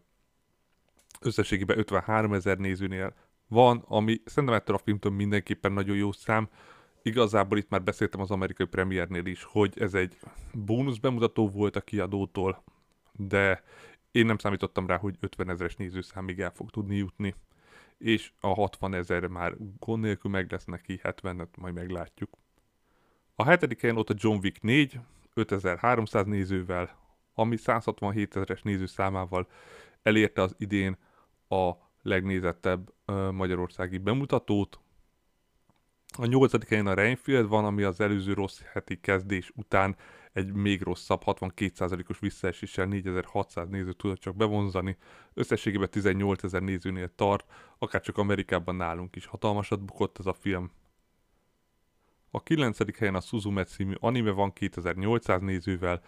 összességében 1.21 1.79
53 1.79 2.33
ezer 2.33 2.59
nézőnél 2.59 3.15
van, 3.53 3.85
ami 3.89 4.21
szerintem 4.25 4.59
ettől 4.59 4.77
a 4.77 4.79
filmtől 4.79 5.13
mindenképpen 5.13 5.73
nagyon 5.73 5.97
jó 5.97 6.13
szám. 6.13 6.49
Igazából 7.03 7.59
itt 7.59 7.69
már 7.69 7.83
beszéltem 7.83 8.21
az 8.21 8.31
amerikai 8.31 8.67
premiernél 8.67 9.27
is, 9.27 9.45
hogy 9.45 9.73
ez 9.81 9.95
egy 9.95 10.19
bónusz 10.53 10.99
bemutató 10.99 11.49
volt 11.49 11.77
a 11.77 11.81
kiadótól, 11.81 12.65
de 13.13 13.63
én 14.11 14.27
nem 14.27 14.39
számítottam 14.39 14.87
rá, 14.87 14.97
hogy 14.97 15.17
50 15.21 15.51
ezeres 15.51 15.77
nézőszámig 15.77 16.41
el 16.41 16.53
fog 16.55 16.71
tudni 16.71 16.97
jutni, 16.97 17.35
és 17.99 18.33
a 18.41 18.55
60 18.55 18.95
ezer 18.95 19.27
már 19.27 19.57
gond 19.79 20.03
nélkül 20.03 20.31
meg 20.31 20.51
lesz 20.51 20.65
neki, 20.65 21.01
70-et 21.03 21.59
majd 21.59 21.75
meglátjuk. 21.75 22.31
A 23.35 23.45
hetedik 23.45 23.81
helyen 23.81 23.97
ott 23.97 24.11
a 24.11 24.15
John 24.17 24.39
Wick 24.43 24.63
4, 24.63 25.01
5300 25.35 26.27
nézővel, 26.27 26.99
ami 27.35 27.57
167 27.57 28.37
ezeres 28.37 28.63
nézőszámával 28.63 29.49
elérte 30.03 30.43
az 30.43 30.55
idén 30.59 30.97
a 31.49 31.73
legnézettebb 32.03 32.93
magyarországi 33.33 33.99
bemutatót. 33.99 34.81
A 36.17 36.27
nyolcadik 36.27 36.69
helyen 36.69 36.87
a 36.87 36.95
Reinfield 36.95 37.49
van, 37.49 37.65
ami 37.65 37.83
az 37.83 38.01
előző 38.01 38.33
rossz 38.33 38.61
heti 38.73 39.01
kezdés 39.01 39.53
után 39.55 39.97
egy 40.33 40.53
még 40.53 40.83
rosszabb 40.83 41.23
62%-os 41.27 42.19
visszaeséssel 42.19 42.87
4600 42.87 43.69
nézőt 43.69 43.97
tudott 43.97 44.21
csak 44.21 44.37
bevonzani, 44.37 44.97
összességében 45.35 45.91
18 45.91 46.43
ezer 46.43 46.63
nézőnél 46.63 47.15
tart, 47.15 47.45
akár 47.79 48.01
csak 48.01 48.19
Amerikában 48.19 48.75
nálunk 48.75 49.17
is 49.17 49.27
hatalmasat 49.27 49.85
bukott 49.85 50.19
ez 50.19 50.27
a 50.27 50.33
film. 50.33 50.71
A 52.31 52.43
9. 52.43 52.99
helyen 52.99 53.15
a 53.15 53.21
Suzume 53.21 53.65
című 53.65 53.95
anime 54.01 54.31
van 54.31 54.53
2800 54.53 55.41
nézővel, 55.41 56.03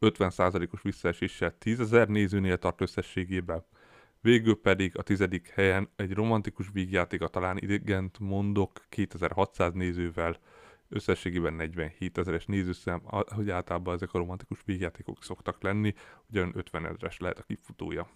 50%-os 0.00 0.82
visszaeséssel 0.82 1.58
10 1.58 1.80
ezer 1.80 2.08
nézőnél 2.08 2.58
tart 2.58 2.80
összességében. 2.80 3.64
Végül 4.20 4.60
pedig 4.60 4.98
a 4.98 5.02
tizedik 5.02 5.48
helyen 5.48 5.88
egy 5.96 6.12
romantikus 6.12 6.70
vígjáték 6.72 7.20
a 7.20 7.28
talán 7.28 7.58
idegent 7.58 8.18
mondok 8.18 8.84
2600 8.88 9.72
nézővel, 9.72 10.36
összességében 10.88 11.54
47 11.54 12.18
ezeres 12.18 12.46
nézőszám, 12.46 13.00
hogy 13.04 13.50
általában 13.50 13.94
ezek 13.94 14.12
a 14.12 14.18
romantikus 14.18 14.62
vígjátékok 14.64 15.22
szoktak 15.22 15.62
lenni, 15.62 15.94
ugyan 16.30 16.52
50 16.54 16.86
ezeres 16.86 17.18
lehet 17.18 17.38
a 17.38 17.42
kifutója. 17.42 18.08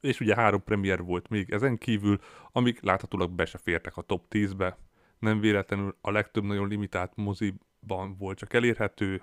És 0.00 0.20
ugye 0.20 0.34
három 0.34 0.62
premier 0.64 1.02
volt 1.02 1.28
még 1.28 1.50
ezen 1.50 1.78
kívül, 1.78 2.18
amik 2.52 2.82
láthatólag 2.82 3.30
be 3.30 3.44
se 3.44 3.58
fértek 3.58 3.96
a 3.96 4.02
top 4.02 4.24
10-be. 4.30 4.78
Nem 5.18 5.40
véletlenül 5.40 5.96
a 6.00 6.10
legtöbb 6.10 6.44
nagyon 6.44 6.68
limitált 6.68 7.16
moziban 7.16 8.16
volt 8.18 8.38
csak 8.38 8.52
elérhető. 8.52 9.22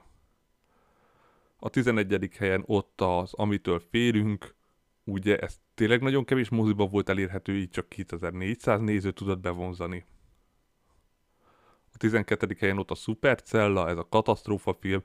A 1.58 1.70
11. 1.70 2.30
helyen 2.38 2.64
ott 2.66 3.02
az 3.02 3.34
Amitől 3.34 3.80
férünk, 3.80 4.56
ugye 5.12 5.38
ez 5.38 5.60
tényleg 5.74 6.02
nagyon 6.02 6.26
kevés 6.26 6.50
moziban 6.50 6.90
volt 6.90 7.10
elérhető, 7.10 7.56
így 7.56 7.70
csak 7.70 7.90
2400 7.90 8.80
néző 8.80 9.12
tudott 9.12 9.40
bevonzani. 9.40 10.06
A 11.94 11.98
12. 11.98 12.56
helyen 12.60 12.78
ott 12.78 12.92
a 12.92 12.96
Supercella, 12.96 13.90
ez 13.90 13.98
a 13.98 14.08
katasztrófa 14.10 14.78
film, 14.80 15.02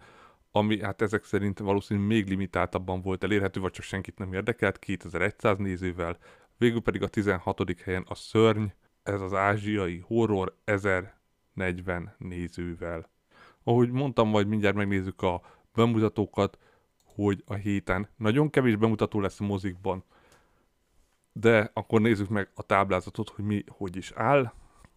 ami 0.50 0.82
hát 0.82 1.02
ezek 1.02 1.24
szerint 1.24 1.58
valószínűleg 1.58 2.08
még 2.08 2.28
limitáltabban 2.28 3.02
volt 3.02 3.24
elérhető, 3.24 3.60
vagy 3.60 3.72
csak 3.72 3.84
senkit 3.84 4.18
nem 4.18 4.32
érdekelt, 4.32 4.78
2100 4.78 5.58
nézővel. 5.58 6.18
Végül 6.58 6.80
pedig 6.80 7.02
a 7.02 7.08
16. 7.08 7.80
helyen 7.80 8.04
a 8.08 8.14
Szörny, 8.14 8.64
ez 9.02 9.20
az 9.20 9.34
ázsiai 9.34 9.98
horror 9.98 10.56
1040 10.64 12.14
nézővel. 12.18 13.10
Ahogy 13.64 13.90
mondtam, 13.90 14.28
majd 14.28 14.46
mindjárt 14.46 14.76
megnézzük 14.76 15.22
a 15.22 15.40
bemutatókat, 15.74 16.58
hogy 17.16 17.42
a 17.46 17.54
héten 17.54 18.08
nagyon 18.16 18.50
kevés 18.50 18.76
bemutató 18.76 19.20
lesz 19.20 19.40
a 19.40 19.44
mozikban, 19.44 20.04
de 21.32 21.70
akkor 21.74 22.00
nézzük 22.00 22.28
meg 22.28 22.50
a 22.54 22.62
táblázatot, 22.62 23.28
hogy 23.28 23.44
mi 23.44 23.64
hogy 23.68 23.96
is 23.96 24.12
áll. 24.14 24.52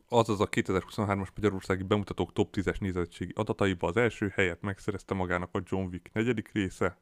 Azaz 0.09 0.41
a 0.41 0.49
2023-as 0.49 1.27
Magyarországi 1.35 1.83
bemutatók 1.83 2.33
top 2.33 2.55
10-es 2.55 2.79
nézettségi 2.79 3.33
adataiba 3.35 3.87
az 3.87 3.97
első 3.97 4.31
helyet 4.35 4.61
megszerezte 4.61 5.13
magának 5.13 5.49
a 5.55 5.61
John 5.63 5.87
Wick 5.91 6.13
negyedik 6.13 6.51
része, 6.51 6.97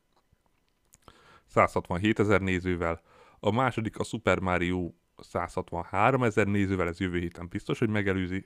167 1.46 2.20
ezer 2.20 2.42
nézővel, 2.42 3.02
a 3.40 3.52
második 3.52 4.00
a 4.00 4.04
Super 4.04 4.40
Mario 4.40 4.92
163 5.18 6.24
ezer 6.24 6.48
nézővel, 6.48 6.88
ez 6.88 7.00
jövő 7.00 7.20
héten 7.20 7.48
biztos, 7.48 7.80
hogy 7.80 7.90
megelőzi. 7.90 8.46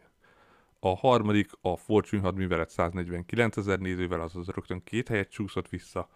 A 0.80 0.96
harmadik 0.96 1.50
a 1.62 1.78
Fortune 1.78 2.22
hadművelet 2.22 2.70
149 2.70 3.58
ezer 3.58 3.80
nézővel, 3.80 4.22
azaz 4.22 4.48
rögtön 4.48 4.84
két 4.84 5.08
helyet 5.08 5.30
csúszott 5.30 5.70
vissza. 5.70 6.10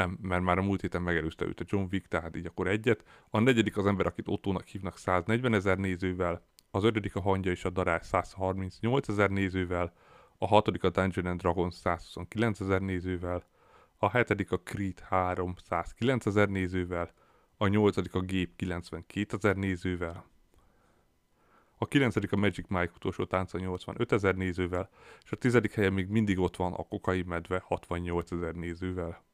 Nem, 0.00 0.18
mert 0.22 0.42
már 0.42 0.58
a 0.58 0.62
múlt 0.62 0.80
héten 0.80 1.02
megelőzte 1.02 1.44
őt 1.44 1.60
a 1.60 1.64
John 1.66 1.86
Wick, 1.92 2.06
tehát 2.06 2.36
így 2.36 2.46
akkor 2.46 2.66
egyet. 2.66 3.04
A 3.30 3.40
negyedik 3.40 3.76
az 3.76 3.86
ember, 3.86 4.06
akit 4.06 4.28
Ottónak 4.28 4.66
hívnak 4.66 4.96
140 4.96 5.54
ezer 5.54 5.78
nézővel, 5.78 6.42
az 6.70 6.84
ötödik 6.84 7.16
a 7.16 7.20
Hangya 7.20 7.50
és 7.50 7.64
a 7.64 7.70
Darás 7.70 8.06
138 8.06 9.08
ezer 9.08 9.30
nézővel, 9.30 9.92
a 10.38 10.46
hatodik 10.46 10.84
a 10.84 10.90
Dungeon 10.90 11.26
and 11.26 11.40
Dragons 11.40 11.74
129 11.74 12.60
ezer 12.60 12.80
nézővel, 12.80 13.44
a 13.98 14.10
hetedik 14.10 14.52
a 14.52 14.60
Creed 14.60 15.00
3 15.00 15.54
109 15.56 16.26
ezer 16.26 16.48
nézővel, 16.48 17.12
a 17.56 17.66
nyolcadik 17.66 18.14
a 18.14 18.20
Gép 18.20 18.56
92 18.56 19.36
ezer 19.36 19.56
nézővel, 19.56 20.24
a 21.78 21.86
kilencedik 21.86 22.32
a 22.32 22.36
Magic 22.36 22.68
Mike 22.68 22.92
utolsó 22.94 23.24
tánca 23.24 23.58
85 23.58 24.12
ezer 24.12 24.34
nézővel, 24.34 24.88
és 25.24 25.32
a 25.32 25.36
tizedik 25.36 25.74
helyen 25.74 25.92
még 25.92 26.08
mindig 26.08 26.38
ott 26.38 26.56
van 26.56 26.72
a 26.72 26.82
Kokai 26.82 27.22
Medve 27.22 27.62
68 27.66 28.32
ezer 28.32 28.54
nézővel. 28.54 29.28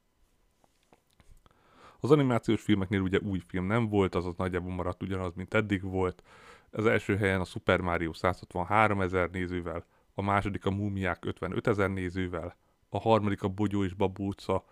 Az 2.07 2.13
animációs 2.13 2.63
filmeknél 2.63 3.01
ugye 3.01 3.19
új 3.19 3.41
film 3.47 3.67
nem 3.67 3.89
volt, 3.89 4.15
azaz 4.15 4.35
nagyjából 4.37 4.73
maradt 4.73 5.03
ugyanaz, 5.03 5.35
mint 5.35 5.55
eddig 5.55 5.83
volt. 5.83 6.23
Az 6.71 6.87
első 6.87 7.17
helyen 7.17 7.41
a 7.41 7.45
Super 7.45 7.81
Mario 7.81 8.13
163 8.13 9.01
ezer 9.01 9.31
nézővel, 9.31 9.87
a 10.15 10.23
második 10.23 10.67
a 10.67 10.71
Múmiák 10.71 11.25
55 11.25 11.67
ezer 11.67 11.91
nézővel, 11.91 12.57
a 12.89 12.99
harmadik 12.99 13.43
a 13.43 13.49
Bogyó 13.49 13.85
és 13.85 13.95
Babulca 13.95 14.65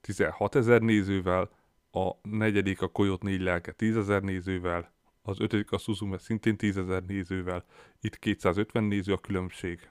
16 0.00 0.54
ezer 0.54 0.80
nézővel, 0.80 1.50
a 1.92 2.10
negyedik 2.22 2.82
a 2.82 2.88
Koyot 2.88 3.22
négy 3.22 3.40
lelke 3.40 3.72
10 3.72 3.96
ezer 3.96 4.22
nézővel, 4.22 4.92
az 5.22 5.40
ötödik 5.40 5.72
a 5.72 5.78
Suzume 5.78 6.18
szintén 6.18 6.56
10 6.56 6.76
ezer 6.76 7.02
nézővel, 7.02 7.64
itt 8.00 8.18
250 8.18 8.84
néző 8.84 9.12
a 9.12 9.18
különbség. 9.18 9.90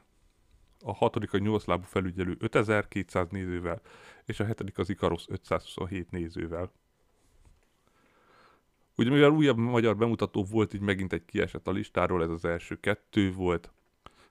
A 0.80 0.93
hatodik 0.93 1.34
a 1.34 1.38
nyolclábú 1.38 1.84
felügyelő 1.84 2.36
5200 2.39 3.27
nézővel, 3.30 3.82
és 4.25 4.39
a 4.39 4.45
hetedik 4.45 4.77
az 4.77 4.89
Ikaros 4.89 5.25
527 5.27 6.12
nézővel. 6.12 6.71
Ugye 8.95 9.10
mivel 9.10 9.30
újabb 9.30 9.58
magyar 9.58 9.97
bemutató 9.97 10.43
volt, 10.43 10.73
így 10.73 10.82
megint 10.82 11.13
egy 11.13 11.25
kiesett 11.25 11.67
a 11.67 11.71
listáról, 11.71 12.23
ez 12.23 12.30
az 12.30 12.45
első 12.45 12.75
kettő 12.75 13.34
volt. 13.34 13.71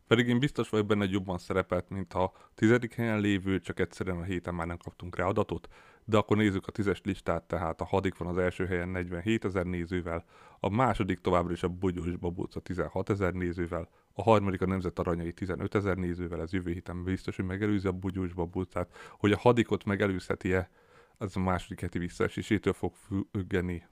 Pedig 0.07 0.29
én 0.29 0.39
biztos 0.39 0.69
vagyok 0.69 0.87
benne, 0.87 1.01
hogy 1.01 1.13
jobban 1.13 1.39
szerepelt, 1.39 1.89
mint 1.89 2.15
a 2.15 2.33
tizedik 2.55 2.95
helyen 2.95 3.21
lévő, 3.21 3.61
csak 3.61 3.81
egyszerűen 3.81 4.19
a 4.19 4.23
héten 4.23 4.55
már 4.55 4.67
nem 4.67 4.77
kaptunk 4.77 5.17
rá 5.17 5.25
adatot. 5.25 5.69
De 6.05 6.17
akkor 6.17 6.37
nézzük 6.37 6.67
a 6.67 6.73
tízes 6.73 7.01
listát, 7.05 7.43
tehát 7.43 7.81
a 7.81 7.85
hadik 7.85 8.17
van 8.17 8.29
az 8.29 8.39
első 8.39 8.67
helyen 8.67 8.89
47 8.89 9.45
ezer 9.45 9.65
nézővel, 9.65 10.25
a 10.61 10.69
második 10.69 11.21
továbbra 11.21 11.53
is 11.53 11.63
a 11.63 11.69
Bogyó 11.69 12.05
és 12.05 12.17
Babóca 12.17 12.61
16 12.61 13.11
ezer 13.11 13.33
nézővel, 13.33 13.89
a 14.13 14.23
harmadik 14.23 14.63
a 14.63 14.67
Nemzet 14.67 14.99
Aranyai 14.99 15.33
15 15.33 15.75
ezer 15.75 15.97
nézővel, 15.97 16.41
ez 16.41 16.53
jövő 16.53 16.73
héten 16.73 17.05
biztos, 17.05 17.37
hogy 17.37 17.45
megelőzi 17.45 17.87
a 17.87 17.93
Bogyó 17.93 18.25
és 18.25 18.33
Babócát. 18.33 18.95
Hogy 19.19 19.33
a 19.33 19.39
hadikot 19.39 19.85
megelőzheti-e, 19.85 20.71
ez 21.19 21.37
a 21.37 21.41
második 21.41 21.81
heti 21.81 21.99
visszaesésétől 21.99 22.73
fog 22.73 22.95
függeni 23.33 23.87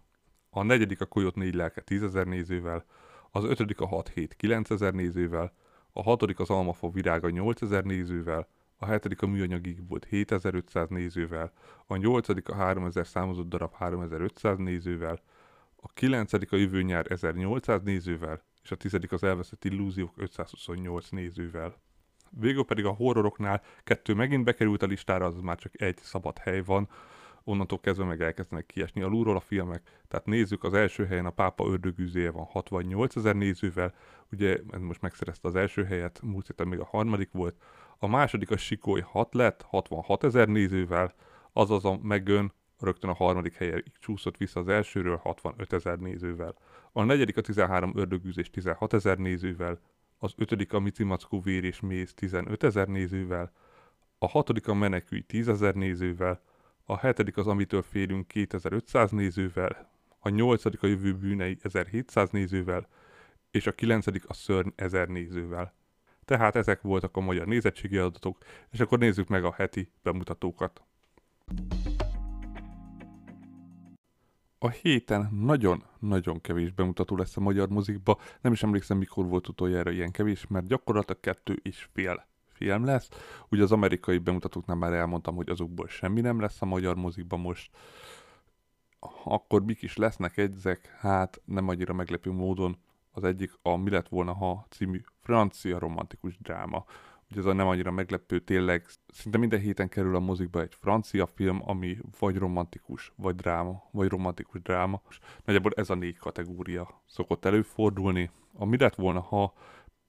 a 0.51 0.63
negyedik 0.63 1.01
a 1.01 1.07
Koyot 1.07 1.35
4 1.35 1.55
lelke 1.55 1.81
10 1.81 2.03
ezer 2.03 2.27
nézővel, 2.27 2.85
az 3.31 3.45
ötödik 3.45 3.81
a 3.81 3.87
6 3.87 4.09
7 4.09 4.35
9 4.37 4.71
ezer 4.71 4.93
nézővel, 4.93 5.53
a 5.93 6.03
hatodik 6.03 6.39
az 6.39 6.51
Almafa 6.51 6.91
virága 6.91 7.31
8000 7.31 7.85
nézővel, 7.85 8.49
a 8.77 8.87
hetedik 8.87 9.23
a 9.23 9.27
műanyagig 9.27 9.89
volt 9.89 10.05
7500 10.05 10.89
nézővel, 10.89 11.53
a 11.87 11.97
nyolcadik 11.97 12.49
a 12.49 12.55
3000 12.55 13.07
számozott 13.07 13.49
darab 13.49 13.75
3500 13.75 14.59
nézővel, 14.59 15.21
a 15.77 15.93
kilencedik 15.93 16.53
a 16.53 16.57
jövő 16.57 16.83
nyár 16.83 17.13
1800 17.13 17.83
nézővel, 17.83 18.43
és 18.63 18.71
a 18.71 18.77
tizedik 18.77 19.13
az 19.13 19.23
elveszett 19.23 19.65
illúziók 19.65 20.13
528 20.17 21.09
nézővel. 21.09 21.75
Végül 22.31 22.65
pedig 22.65 22.85
a 22.85 22.91
horroroknál 22.91 23.63
kettő 23.85 24.15
megint 24.15 24.45
bekerült 24.45 24.83
a 24.83 24.87
listára, 24.87 25.25
az 25.25 25.41
már 25.41 25.59
csak 25.59 25.81
egy 25.81 25.99
szabad 26.03 26.39
hely 26.39 26.63
van, 26.63 26.89
onnantól 27.49 27.81
kezdve 27.81 28.05
meg 28.05 28.21
elkezdenek 28.21 28.67
kiesni 28.67 29.03
alulról 29.03 29.37
a 29.37 29.41
filmek. 29.41 29.83
Tehát 30.09 30.27
nézzük, 30.27 30.65
az 30.65 30.75
első 30.75 31.07
helyen 31.07 31.27
a 31.27 31.31
Pápa 31.31 31.67
ördögűzéje 31.67 32.31
van 32.31 32.45
68 32.45 33.17
ezer 33.17 33.37
nézővel, 33.37 33.95
ugye 34.33 34.59
ez 34.71 34.81
most 34.81 35.01
megszerezte 35.01 35.49
az 35.49 35.55
első 35.55 35.85
helyet, 35.85 36.21
múlt 36.23 36.47
héten 36.47 36.69
még 36.69 36.79
a 36.79 36.85
harmadik 36.85 37.31
volt. 37.33 37.57
A 37.99 38.07
második 38.07 38.51
a 38.51 38.57
Sikoly 38.57 39.01
6 39.01 39.35
lett, 39.35 39.63
66 39.63 40.25
ezer 40.25 40.49
nézővel, 40.49 41.15
azaz 41.53 41.85
a 41.85 41.99
Megön 42.03 42.53
rögtön 42.79 43.11
a 43.11 43.15
harmadik 43.15 43.55
helyen 43.55 43.85
csúszott 44.01 44.37
vissza 44.37 44.61
az 44.61 44.69
elsőről 44.69 45.17
65 45.17 45.73
ezer 45.73 45.99
nézővel. 45.99 46.55
A 46.93 47.03
negyedik 47.03 47.37
a 47.37 47.41
13 47.41 47.93
ördögűzés 47.95 48.51
16 48.51 48.93
ezer 48.93 49.19
nézővel, 49.19 49.81
az 50.19 50.33
ötödik 50.37 50.73
a 50.73 50.81
Micimackó 50.81 51.41
vér 51.41 51.65
és 51.65 51.81
méz 51.81 52.15
15 52.15 52.63
ezer 52.63 52.89
nézővel, 52.89 53.53
a 54.19 54.29
hatodik 54.29 54.69
a 54.69 54.75
menekülj 54.75 55.21
10 55.21 55.49
ezer 55.49 55.75
nézővel, 55.75 56.41
a 56.91 56.99
hetedik 56.99 57.37
az 57.37 57.47
Amitől 57.47 57.83
félünk 57.83 58.27
2500 58.27 59.11
nézővel, 59.11 59.91
a 60.19 60.29
nyolcadik 60.29 60.83
a 60.83 60.87
Jövő 60.87 61.15
bűnei 61.15 61.59
1700 61.63 62.31
nézővel, 62.31 62.89
és 63.51 63.67
a 63.67 63.73
kilencedik 63.73 64.29
a 64.29 64.33
Szörny 64.33 64.69
1000 64.75 65.09
nézővel. 65.09 65.75
Tehát 66.25 66.57
ezek 66.57 66.83
voltak 66.83 67.17
a 67.17 67.21
magyar 67.21 67.47
nézettségi 67.47 67.97
adatok, 67.97 68.39
és 68.71 68.81
akkor 68.81 68.99
nézzük 68.99 69.29
meg 69.29 69.45
a 69.45 69.53
heti 69.53 69.93
bemutatókat. 70.03 70.83
A 74.59 74.69
héten 74.69 75.29
nagyon-nagyon 75.33 76.41
kevés 76.41 76.73
bemutató 76.73 77.17
lesz 77.17 77.37
a 77.37 77.41
magyar 77.41 77.69
mozikba, 77.69 78.19
nem 78.41 78.53
is 78.53 78.63
emlékszem 78.63 78.99
mikor 78.99 79.27
volt 79.27 79.49
utoljára 79.49 79.91
ilyen 79.91 80.11
kevés, 80.11 80.47
mert 80.47 80.67
gyakorlatilag 80.67 81.21
kettő 81.21 81.61
és 81.63 81.89
fél 81.93 82.27
film 82.59 82.85
lesz. 82.85 83.09
Ugye 83.49 83.63
az 83.63 83.73
amerikai 83.73 84.19
bemutatóknál 84.19 84.77
már 84.77 84.93
elmondtam, 84.93 85.35
hogy 85.35 85.51
azokból 85.51 85.89
semmi 85.89 86.21
nem 86.21 86.41
lesz 86.41 86.63
a 86.63 86.67
magyar 86.67 86.97
mozikban 86.97 87.41
most. 87.41 87.71
Akkor 89.25 89.65
mik 89.65 89.83
is 89.83 89.97
lesznek 89.97 90.37
ezek? 90.37 90.97
Hát 90.99 91.41
nem 91.45 91.69
annyira 91.69 91.93
meglepő 91.93 92.31
módon. 92.31 92.77
Az 93.13 93.25
egyik 93.25 93.53
a 93.63 93.77
Mi 93.77 93.91
lett 93.91 94.09
volna, 94.09 94.33
ha 94.33 94.67
című 94.71 95.01
francia 95.23 95.79
romantikus 95.79 96.39
dráma. 96.39 96.85
Ugye 97.31 97.41
ez 97.41 97.47
a 97.47 97.53
nem 97.53 97.67
annyira 97.67 97.91
meglepő, 97.91 98.39
tényleg 98.39 98.87
szinte 99.09 99.39
minden 99.39 99.61
héten 99.61 99.89
kerül 99.89 100.17
a 100.17 100.21
mozikba 100.21 100.61
egy 100.61 100.75
francia 100.75 101.27
film, 101.27 101.61
ami 101.65 101.99
vagy 102.19 102.37
romantikus, 102.37 103.13
vagy 103.17 103.35
dráma, 103.35 103.89
vagy 103.91 104.09
romantikus 104.09 104.63
dráma. 104.63 105.03
Nagyjából 105.45 105.73
ez 105.77 105.91
a 105.91 105.95
négy 105.95 106.19
kategória 106.19 107.03
szokott 107.07 107.45
előfordulni. 107.45 108.31
A 108.53 108.65
Mi 108.65 108.77
lett 108.77 108.95
volna, 108.95 109.21
ha 109.21 109.53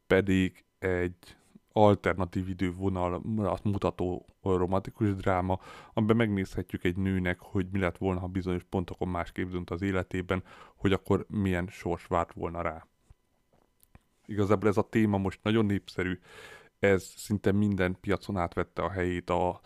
pedig 0.07 0.65
egy 0.79 1.37
alternatív 1.73 2.49
idővonalat 2.49 3.63
mutató 3.63 4.25
romantikus 4.41 5.15
dráma, 5.15 5.59
amiben 5.93 6.15
megnézhetjük 6.15 6.83
egy 6.83 6.97
nőnek, 6.97 7.39
hogy 7.39 7.67
mi 7.71 7.79
lett 7.79 7.97
volna, 7.97 8.19
ha 8.19 8.27
bizonyos 8.27 8.63
pontokon 8.63 9.07
másképp 9.07 9.49
dönt 9.49 9.69
az 9.69 9.81
életében, 9.81 10.43
hogy 10.75 10.93
akkor 10.93 11.25
milyen 11.27 11.67
sors 11.67 12.05
várt 12.05 12.33
volna 12.33 12.61
rá. 12.61 12.87
Igazából 14.25 14.69
ez 14.69 14.77
a 14.77 14.89
téma 14.89 15.17
most 15.17 15.39
nagyon 15.43 15.65
népszerű, 15.65 16.19
ez 16.79 17.03
szinte 17.03 17.51
minden 17.51 17.97
piacon 18.01 18.37
átvette 18.37 18.81
a 18.81 18.89
helyét 18.89 19.29
a 19.29 19.59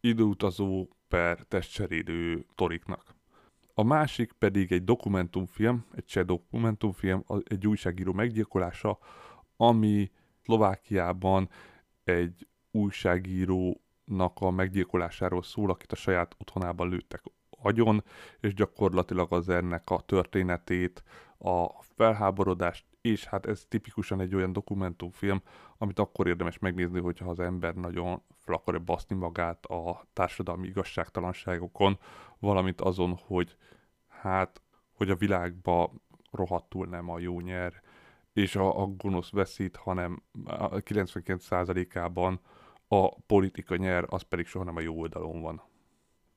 időutazó 0.00 0.88
per 1.08 1.38
testcserélő 1.48 2.46
toriknak. 2.54 3.14
A 3.74 3.82
másik 3.82 4.32
pedig 4.32 4.72
egy 4.72 4.84
dokumentumfilm, 4.84 5.84
egy 5.94 6.04
cseh 6.04 6.24
dokumentumfilm, 6.24 7.24
egy 7.44 7.66
újságíró 7.66 8.12
meggyilkolása, 8.12 8.98
ami 9.56 10.10
Szlovákiában 10.44 11.48
egy 12.04 12.46
újságírónak 12.70 14.40
a 14.40 14.50
meggyilkolásáról 14.50 15.42
szól, 15.42 15.70
akit 15.70 15.92
a 15.92 15.96
saját 15.96 16.34
otthonában 16.38 16.88
lőttek 16.88 17.22
agyon, 17.50 18.04
és 18.40 18.54
gyakorlatilag 18.54 19.32
az 19.32 19.48
ennek 19.48 19.90
a 19.90 20.00
történetét, 20.00 21.02
a 21.38 21.82
felháborodást, 21.82 22.84
és 23.00 23.24
hát 23.24 23.46
ez 23.46 23.64
tipikusan 23.68 24.20
egy 24.20 24.34
olyan 24.34 24.52
dokumentumfilm, 24.52 25.42
amit 25.78 25.98
akkor 25.98 26.26
érdemes 26.26 26.58
megnézni, 26.58 27.00
hogyha 27.00 27.30
az 27.30 27.40
ember 27.40 27.74
nagyon 27.74 28.22
fel 28.36 28.54
akarja 28.54 28.80
baszni 28.80 29.16
magát 29.16 29.66
a 29.66 30.04
társadalmi 30.12 30.66
igazságtalanságokon, 30.66 31.98
valamint 32.38 32.80
azon, 32.80 33.18
hogy 33.26 33.56
hát, 34.08 34.62
hogy 34.92 35.10
a 35.10 35.16
világba 35.16 35.92
rohadtul 36.30 36.86
nem 36.86 37.10
a 37.10 37.18
jó 37.18 37.40
nyer, 37.40 37.81
és 38.32 38.56
a, 38.56 38.82
a 38.82 38.86
gonosz 38.86 39.30
veszít, 39.30 39.76
hanem 39.76 40.22
a 40.44 40.68
99%-ában 40.68 42.40
a 42.88 43.20
politika 43.20 43.76
nyer, 43.76 44.04
az 44.08 44.22
pedig 44.22 44.46
soha 44.46 44.64
nem 44.64 44.76
a 44.76 44.80
jó 44.80 45.00
oldalon 45.00 45.40
van. 45.40 45.62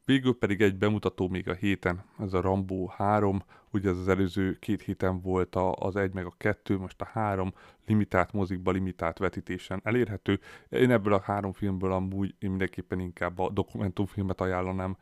Végül 0.06 0.38
pedig 0.38 0.62
egy 0.62 0.78
bemutató 0.78 1.28
még 1.28 1.50
a 1.50 1.54
héten, 1.54 2.06
ez 2.20 2.34
a 2.34 2.42
Rambo 2.42 2.86
3, 2.88 3.44
ugye 3.72 3.90
ez 3.90 3.98
az 3.98 4.08
előző 4.08 4.54
két 4.60 4.82
héten 4.82 5.22
volt 5.22 5.56
az 5.56 5.96
egy 5.96 6.14
meg 6.14 6.26
a 6.26 6.34
kettő, 6.38 6.78
most 6.78 7.02
a 7.02 7.06
három 7.06 7.54
limitált 7.86 8.34
mozikba, 8.34 8.72
limitált 8.72 9.18
vetítésen 9.18 9.82
elérhető. 9.84 10.40
Én 10.70 10.92
ebből 10.92 11.14
a 11.14 11.22
három 11.22 11.54
filmből 11.54 11.92
amúgy 11.92 12.36
én 12.40 12.50
mindenképpen 12.50 13.00
inkább 13.00 13.40
a 13.40 13.50
dokumentumfilmet 13.50 14.42
ajánlanám, 14.42 14.98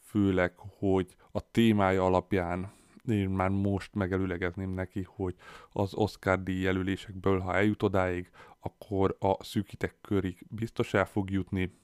főleg, 0.00 0.52
hogy 0.78 1.16
a 1.30 1.50
témája 1.50 2.04
alapján 2.04 2.72
én 3.08 3.28
már 3.28 3.48
most 3.48 3.94
megelőlegezném 3.94 4.70
neki, 4.70 5.06
hogy 5.08 5.34
az 5.72 5.94
Oscar 5.94 6.42
díj 6.42 6.60
jelölésekből, 6.60 7.38
ha 7.38 7.54
eljut 7.54 7.82
odáig, 7.82 8.30
akkor 8.60 9.16
a 9.18 9.44
szűkitek 9.44 9.94
körig 10.00 10.46
biztos 10.48 10.94
el 10.94 11.06
fog 11.06 11.30
jutni, 11.30 11.78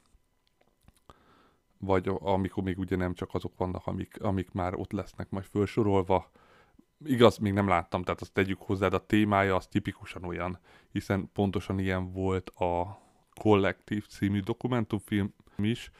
vagy 1.78 2.10
amikor 2.18 2.62
még 2.62 2.78
ugye 2.78 2.96
nem 2.96 3.14
csak 3.14 3.34
azok 3.34 3.56
vannak, 3.56 3.86
amik, 3.86 4.22
amik 4.22 4.52
már 4.52 4.74
ott 4.74 4.92
lesznek 4.92 5.30
majd 5.30 5.44
felsorolva. 5.44 6.30
Igaz, 7.04 7.38
még 7.38 7.52
nem 7.52 7.68
láttam, 7.68 8.02
tehát 8.02 8.20
azt 8.20 8.32
tegyük 8.32 8.62
hozzá, 8.62 8.88
de 8.88 8.96
a 8.96 9.06
témája 9.06 9.56
az 9.56 9.66
tipikusan 9.66 10.24
olyan, 10.24 10.58
hiszen 10.90 11.30
pontosan 11.32 11.78
ilyen 11.78 12.12
volt 12.12 12.48
a 12.48 13.00
Kollektív 13.40 14.06
című 14.06 14.40
dokumentumfilm 14.40 15.34
is, 15.56 15.90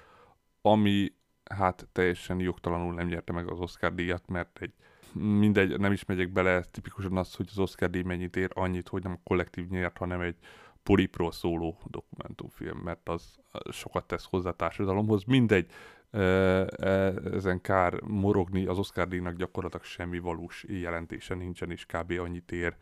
ami 0.60 1.12
hát 1.50 1.88
teljesen 1.92 2.40
jogtalanul 2.40 2.94
nem 2.94 3.06
nyerte 3.06 3.32
meg 3.32 3.50
az 3.50 3.60
Oscar 3.60 3.94
díjat, 3.94 4.28
mert 4.28 4.58
egy 4.60 4.74
mindegy, 5.12 5.78
nem 5.78 5.92
is 5.92 6.04
megyek 6.04 6.32
bele, 6.32 6.62
tipikusan 6.62 7.16
az, 7.16 7.34
hogy 7.34 7.46
az 7.50 7.58
Oscar 7.58 7.90
díj 7.90 8.02
mennyit 8.02 8.36
ér, 8.36 8.50
annyit, 8.54 8.88
hogy 8.88 9.02
nem 9.02 9.12
a 9.12 9.20
kollektív 9.24 9.68
nyert, 9.68 9.98
hanem 9.98 10.20
egy 10.20 10.36
polipról 10.82 11.32
szóló 11.32 11.78
dokumentumfilm, 11.86 12.78
mert 12.78 13.08
az 13.08 13.38
sokat 13.70 14.06
tesz 14.06 14.26
hozzá 14.30 14.50
a 14.50 14.56
társadalomhoz. 14.56 15.24
Mindegy, 15.24 15.70
ezen 16.10 17.60
kár 17.60 18.00
morogni, 18.00 18.66
az 18.66 18.78
Oscar 18.78 19.08
díjnak 19.08 19.36
gyakorlatilag 19.36 19.84
semmi 19.84 20.18
valós 20.18 20.64
jelentése 20.68 21.34
nincsen, 21.34 21.70
és 21.70 21.86
kb. 21.86 22.10
annyit 22.10 22.52
ér, 22.52 22.76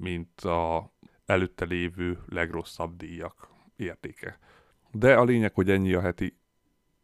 mint 0.00 0.40
a 0.40 0.92
előtte 1.26 1.64
lévő 1.64 2.18
legrosszabb 2.28 2.96
díjak 2.96 3.48
értéke. 3.76 4.38
De 4.90 5.14
a 5.14 5.24
lényeg, 5.24 5.54
hogy 5.54 5.70
ennyi 5.70 5.92
a 5.92 6.00
heti 6.00 6.36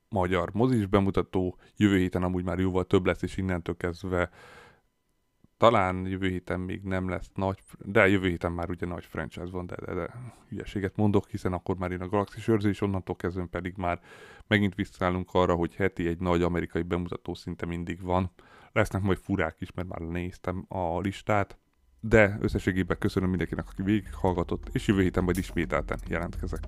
magyar 0.08 0.50
mozis 0.52 0.86
bemutató, 0.86 1.58
jövő 1.76 1.96
héten 1.96 2.22
amúgy 2.22 2.44
már 2.44 2.58
jóval 2.58 2.84
több 2.84 3.06
lesz, 3.06 3.22
és 3.22 3.36
innentől 3.36 3.76
kezdve 3.76 4.30
talán 5.58 6.06
jövő 6.06 6.28
héten 6.28 6.60
még 6.60 6.82
nem 6.82 7.08
lesz 7.08 7.30
nagy, 7.34 7.62
de 7.78 8.08
jövő 8.08 8.28
héten 8.28 8.52
már 8.52 8.70
ugye 8.70 8.86
nagy 8.86 9.04
franchise 9.04 9.50
van, 9.50 9.66
de, 9.66 9.76
de, 9.86 9.94
de 9.94 10.14
hülyeséget 10.48 10.96
mondok, 10.96 11.28
hiszen 11.28 11.52
akkor 11.52 11.76
már 11.76 11.90
jön 11.90 12.00
a 12.00 12.08
Galaxis 12.08 12.48
őrző, 12.48 12.68
és 12.68 12.80
onnantól 12.80 13.16
kezdve 13.16 13.46
pedig 13.50 13.74
már 13.76 14.00
megint 14.46 14.74
visszaállunk 14.74 15.28
arra, 15.32 15.54
hogy 15.54 15.74
heti 15.74 16.06
egy 16.06 16.18
nagy 16.18 16.42
amerikai 16.42 16.82
bemutató 16.82 17.34
szinte 17.34 17.66
mindig 17.66 18.02
van. 18.02 18.30
Lesznek 18.72 19.02
majd 19.02 19.18
furák 19.18 19.56
is, 19.58 19.72
mert 19.72 19.88
már 19.88 20.00
néztem 20.00 20.64
a 20.68 21.00
listát, 21.00 21.58
de 22.00 22.36
összességében 22.40 22.98
köszönöm 22.98 23.28
mindenkinek, 23.28 23.68
aki 23.68 23.82
végighallgatott, 23.82 24.68
és 24.72 24.86
jövő 24.86 25.02
héten 25.02 25.24
majd 25.24 25.36
ismételten 25.36 25.98
jelentkezek. 26.08 26.62